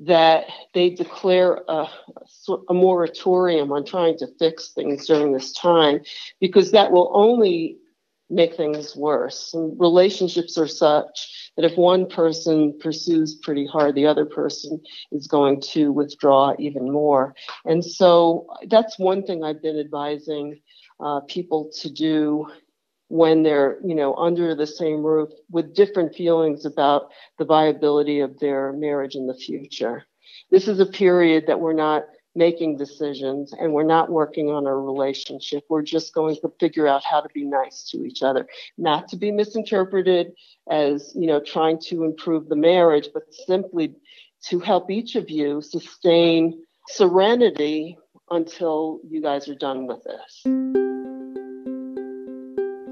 that 0.00 0.46
they 0.74 0.90
declare 0.90 1.62
a, 1.68 1.86
a 2.68 2.74
moratorium 2.74 3.70
on 3.70 3.84
trying 3.84 4.16
to 4.18 4.26
fix 4.38 4.70
things 4.70 5.06
during 5.06 5.32
this 5.32 5.52
time 5.52 6.00
because 6.40 6.70
that 6.70 6.90
will 6.90 7.10
only 7.14 7.76
make 8.30 8.56
things 8.56 8.94
worse. 8.96 9.52
And 9.54 9.78
relationships 9.78 10.56
are 10.56 10.68
such 10.68 11.50
that 11.56 11.64
if 11.64 11.76
one 11.76 12.06
person 12.06 12.78
pursues 12.78 13.34
pretty 13.34 13.66
hard, 13.66 13.94
the 13.94 14.06
other 14.06 14.24
person 14.24 14.80
is 15.12 15.26
going 15.26 15.60
to 15.72 15.92
withdraw 15.92 16.54
even 16.58 16.90
more. 16.90 17.34
And 17.64 17.84
so 17.84 18.46
that's 18.68 18.98
one 18.98 19.24
thing 19.24 19.42
I've 19.42 19.62
been 19.62 19.78
advising 19.78 20.60
uh, 21.00 21.20
people 21.28 21.70
to 21.80 21.90
do 21.90 22.46
when 23.08 23.42
they're 23.42 23.78
you 23.84 23.94
know 23.94 24.14
under 24.14 24.54
the 24.54 24.66
same 24.66 25.02
roof 25.02 25.30
with 25.50 25.74
different 25.74 26.14
feelings 26.14 26.64
about 26.64 27.10
the 27.38 27.44
viability 27.44 28.20
of 28.20 28.38
their 28.38 28.72
marriage 28.72 29.16
in 29.16 29.26
the 29.26 29.34
future 29.34 30.06
this 30.52 30.68
is 30.68 30.78
a 30.78 30.86
period 30.86 31.44
that 31.48 31.58
we're 31.58 31.72
not 31.72 32.04
making 32.34 32.76
decisions 32.76 33.52
and 33.52 33.72
we're 33.72 33.82
not 33.82 34.10
working 34.10 34.50
on 34.50 34.66
a 34.66 34.74
relationship. 34.74 35.64
We're 35.68 35.82
just 35.82 36.14
going 36.14 36.36
to 36.36 36.52
figure 36.60 36.86
out 36.86 37.02
how 37.04 37.20
to 37.20 37.28
be 37.34 37.44
nice 37.44 37.88
to 37.90 38.04
each 38.04 38.22
other, 38.22 38.46
not 38.78 39.08
to 39.08 39.16
be 39.16 39.32
misinterpreted 39.32 40.32
as, 40.70 41.12
you 41.16 41.26
know, 41.26 41.40
trying 41.40 41.80
to 41.86 42.04
improve 42.04 42.48
the 42.48 42.56
marriage, 42.56 43.08
but 43.12 43.24
simply 43.46 43.94
to 44.44 44.60
help 44.60 44.90
each 44.90 45.16
of 45.16 45.28
you 45.28 45.60
sustain 45.60 46.62
serenity 46.88 47.98
until 48.30 49.00
you 49.08 49.20
guys 49.20 49.48
are 49.48 49.56
done 49.56 49.86
with 49.86 50.02
this. 50.04 50.46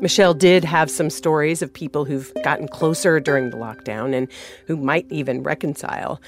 Michelle 0.00 0.34
did 0.34 0.64
have 0.64 0.90
some 0.90 1.10
stories 1.10 1.60
of 1.60 1.72
people 1.72 2.04
who've 2.04 2.32
gotten 2.44 2.68
closer 2.68 3.18
during 3.18 3.50
the 3.50 3.56
lockdown 3.56 4.14
and 4.14 4.28
who 4.66 4.76
might 4.76 5.06
even 5.10 5.42
reconcile. 5.42 6.20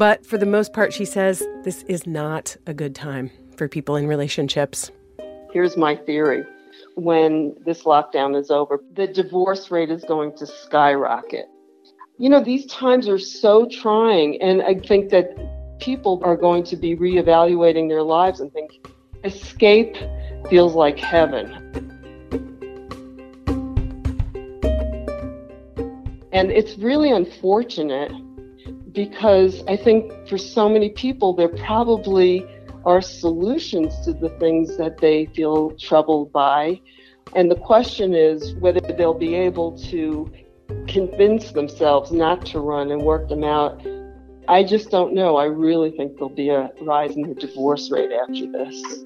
But 0.00 0.24
for 0.24 0.38
the 0.38 0.46
most 0.46 0.72
part, 0.72 0.94
she 0.94 1.04
says 1.04 1.46
this 1.62 1.82
is 1.82 2.06
not 2.06 2.56
a 2.66 2.72
good 2.72 2.94
time 2.94 3.30
for 3.58 3.68
people 3.68 3.96
in 3.96 4.06
relationships. 4.06 4.90
Here's 5.52 5.76
my 5.76 5.94
theory 5.94 6.42
when 6.94 7.54
this 7.66 7.82
lockdown 7.82 8.34
is 8.34 8.50
over, 8.50 8.82
the 8.94 9.06
divorce 9.06 9.70
rate 9.70 9.90
is 9.90 10.02
going 10.04 10.34
to 10.38 10.46
skyrocket. 10.46 11.44
You 12.16 12.30
know, 12.30 12.42
these 12.42 12.64
times 12.64 13.10
are 13.10 13.18
so 13.18 13.68
trying, 13.70 14.40
and 14.40 14.62
I 14.62 14.76
think 14.76 15.10
that 15.10 15.36
people 15.80 16.22
are 16.24 16.34
going 16.34 16.64
to 16.64 16.76
be 16.76 16.96
reevaluating 16.96 17.90
their 17.90 18.02
lives 18.02 18.40
and 18.40 18.50
think 18.54 18.70
escape 19.24 19.98
feels 20.48 20.74
like 20.74 20.98
heaven. 20.98 21.52
And 26.32 26.50
it's 26.50 26.78
really 26.78 27.12
unfortunate 27.12 28.12
because 28.92 29.62
I 29.68 29.76
think 29.76 30.12
for 30.28 30.38
so 30.38 30.68
many 30.68 30.90
people, 30.90 31.34
there 31.34 31.48
probably 31.48 32.46
are 32.84 33.00
solutions 33.00 33.94
to 34.04 34.12
the 34.12 34.30
things 34.40 34.76
that 34.78 34.98
they 34.98 35.26
feel 35.26 35.72
troubled 35.72 36.32
by. 36.32 36.80
And 37.34 37.50
the 37.50 37.56
question 37.56 38.14
is 38.14 38.54
whether 38.54 38.80
they'll 38.80 39.14
be 39.14 39.34
able 39.34 39.78
to 39.90 40.32
convince 40.88 41.52
themselves 41.52 42.10
not 42.10 42.44
to 42.46 42.60
run 42.60 42.90
and 42.90 43.02
work 43.02 43.28
them 43.28 43.44
out. 43.44 43.86
I 44.48 44.64
just 44.64 44.90
don't 44.90 45.14
know. 45.14 45.36
I 45.36 45.44
really 45.44 45.90
think 45.90 46.14
there'll 46.14 46.28
be 46.34 46.48
a 46.48 46.70
rise 46.82 47.14
in 47.16 47.22
the 47.22 47.34
divorce 47.34 47.90
rate 47.90 48.10
after 48.12 48.50
this. 48.50 49.04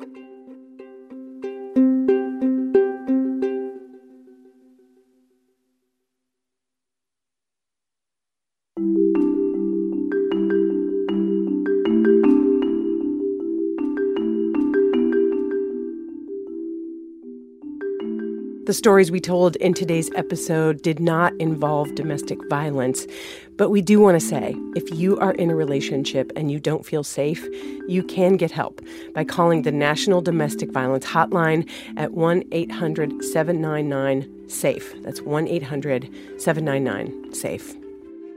The 18.67 18.73
stories 18.73 19.11
we 19.11 19.21
told 19.21 19.57
in 19.57 19.75
today's 19.75 20.11
episode 20.15 20.81
did 20.81 20.99
not 20.99 21.35
involve 21.39 21.95
domestic 21.97 22.39
violence, 22.49 23.07
but 23.59 23.69
we 23.69 23.83
do 23.83 24.01
want 24.01 24.19
to 24.19 24.27
say 24.27 24.57
if 24.75 24.91
you 24.99 25.19
are 25.19 25.33
in 25.33 25.51
a 25.51 25.55
relationship 25.55 26.33
and 26.35 26.51
you 26.51 26.59
don't 26.59 26.87
feel 26.87 27.05
safe, 27.05 27.47
you 27.89 28.03
can 28.03 28.39
get 28.39 28.51
help 28.51 28.81
by 29.15 29.23
calling 29.23 29.63
the 29.63 29.73
National 29.73 30.23
Domestic 30.23 30.73
Violence 30.73 31.05
Hotline 31.05 31.69
at 31.99 32.15
1 32.15 32.43
800 32.53 33.23
799 33.23 34.49
SAFE. 34.49 34.95
That's 35.03 35.21
1 35.21 35.47
800 35.47 36.09
799 36.39 37.35
SAFE. 37.35 37.84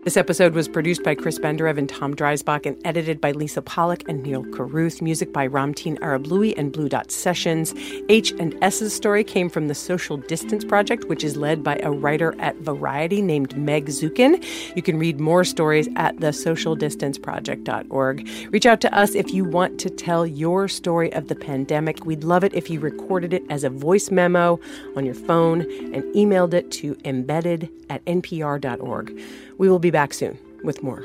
This 0.08 0.16
episode 0.16 0.54
was 0.54 0.70
produced 0.70 1.04
by 1.04 1.16
Chris 1.16 1.38
Benderev 1.38 1.78
and 1.78 1.90
Tom 1.90 2.16
Dreisbach 2.16 2.66
and 2.66 2.78
edited 2.86 3.20
by 3.20 3.34
Lisa 3.34 3.62
Pollak 3.62 4.08
and 4.08 4.24
Neil 4.24 4.46
Carruth. 4.54 5.02
Music 5.02 5.34
by 5.34 5.50
Ramtin 5.50 6.00
Arablouei 6.00 6.58
and 6.58 6.72
Blue 6.72 6.88
Dot 6.88 7.12
Sessions. 7.12 7.74
H 8.08 8.32
and 8.40 8.56
S's 8.62 8.96
story 8.96 9.26
came 9.26 9.50
from 9.50 9.68
the 9.68 9.76
Social 9.76 10.16
Distance 10.16 10.64
Project, 10.64 11.10
which 11.10 11.26
is 11.26 11.36
led 11.36 11.62
by 11.62 11.76
a 11.84 11.92
writer 11.92 12.34
at 12.40 12.56
Variety 12.60 13.22
named 13.22 13.58
Meg 13.58 13.88
Zukin. 13.88 14.42
You 14.78 14.82
can 14.82 14.98
read 14.98 15.20
more 15.20 15.44
stories 15.44 15.90
at 15.98 16.16
thesocialdistanceproject.org. 16.16 18.30
Reach 18.50 18.66
out 18.66 18.80
to 18.80 18.98
us 18.98 19.14
if 19.14 19.34
you 19.34 19.44
want 19.44 19.78
to 19.82 19.90
tell 19.90 20.26
your 20.26 20.70
story 20.70 21.12
of 21.12 21.28
the 21.28 21.36
pandemic. 21.36 22.06
We'd 22.06 22.24
love 22.24 22.46
it 22.46 22.54
if 22.54 22.70
you 22.70 22.80
recorded 22.80 23.34
it 23.34 23.44
as 23.50 23.66
a 23.66 23.70
voice 23.70 24.10
memo 24.10 24.58
on 24.96 25.06
your 25.06 25.16
phone 25.16 25.64
and 25.64 26.02
emailed 26.16 26.54
it 26.54 26.72
to 26.72 26.96
embedded 27.04 27.70
at 27.90 28.04
npr.org. 28.06 29.20
We 29.58 29.70
will 29.70 29.80
be 29.80 29.92
back 29.92 29.97
soon 30.14 30.38
with 30.64 30.84
more. 30.84 31.04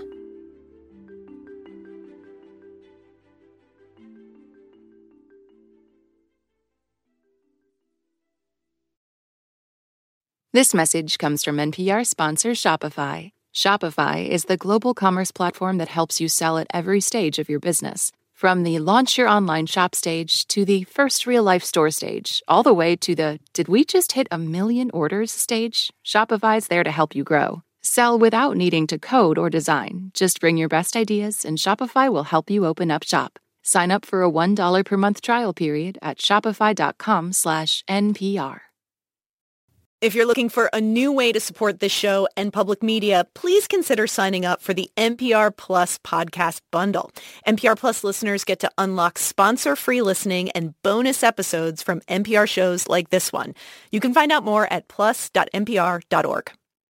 This 10.55 10.75
message 10.75 11.17
comes 11.17 11.43
from 11.43 11.57
NPR 11.57 12.05
sponsor 12.05 12.51
Shopify. 12.51 13.31
Shopify 13.55 14.29
is 14.29 14.45
the 14.45 14.59
global 14.59 14.93
commerce 14.93 15.33
platform 15.33 15.79
that 15.79 15.89
helps 15.89 16.21
you 16.21 16.29
sell 16.29 16.59
at 16.59 16.67
every 16.75 17.01
stage 17.01 17.39
of 17.39 17.49
your 17.49 17.61
business. 17.61 18.13
From 18.35 18.63
the 18.63 18.79
launch 18.79 19.17
your 19.17 19.29
online 19.29 19.65
shop 19.65 19.95
stage 19.95 20.47
to 20.49 20.67
the 20.67 20.85
first 20.85 21.27
real 21.27 21.43
life 21.43 21.65
store 21.65 21.91
stage, 21.91 22.43
all 22.47 22.63
the 22.63 22.75
way 22.75 22.97
to 22.97 23.15
the 23.15 23.41
did 23.55 23.69
we 23.69 23.83
just 23.85 24.13
hit 24.13 24.29
a 24.31 24.37
million 24.37 24.91
orders 24.93 25.31
stage, 25.31 25.91
Shopify's 26.05 26.67
there 26.67 26.85
to 26.85 26.91
help 26.91 27.15
you 27.15 27.25
grow. 27.25 27.63
Sell 27.85 28.17
without 28.17 28.57
needing 28.57 28.87
to 28.87 28.99
code 28.99 29.39
or 29.39 29.51
design. 29.51 30.11
Just 30.15 30.41
bring 30.41 30.57
your 30.57 30.69
best 30.69 30.95
ideas 30.97 31.45
and 31.45 31.59
Shopify 31.59 32.09
will 32.13 32.25
help 32.25 32.49
you 32.49 32.65
open 32.65 32.91
up 32.91 33.03
shop. 33.03 33.39
Sign 33.63 33.91
up 33.91 34.05
for 34.05 34.23
a 34.23 34.31
$1 34.31 34.85
per 34.85 34.97
month 34.97 35.21
trial 35.21 35.53
period 35.53 35.99
at 36.01 36.19
shopify.com 36.19 37.33
slash 37.33 37.85
NPR. 37.89 38.61
If 40.01 40.17
you're 40.17 40.27
looking 40.27 40.49
for 40.49 40.69
a 40.73 40.81
new 40.81 41.13
way 41.13 41.31
to 41.31 41.39
support 41.39 41.79
this 41.79 41.93
show 41.93 42.27
and 42.37 42.53
public 42.53 42.83
media, 42.83 43.25
please 43.35 43.69
consider 43.69 44.09
signing 44.09 44.45
up 44.45 44.61
for 44.61 44.75
the 44.75 44.91
NPR 44.97 45.57
Plus 45.57 45.99
podcast 45.99 46.61
bundle. 46.73 47.13
NPR 47.47 47.79
Plus 47.79 48.03
listeners 48.03 48.43
get 48.43 48.59
to 48.61 48.71
unlock 48.79 49.17
sponsor-free 49.17 50.03
listening 50.03 50.51
and 50.53 50.75
bonus 50.83 51.23
episodes 51.23 51.85
from 51.85 52.01
NPR 52.03 52.49
shows 52.49 52.89
like 52.89 53.11
this 53.11 53.33
one. 53.33 53.55
You 53.93 54.01
can 54.01 54.13
find 54.13 54.33
out 54.33 54.43
more 54.43 54.67
at 54.73 54.89
plus.npr.org. 54.89 56.53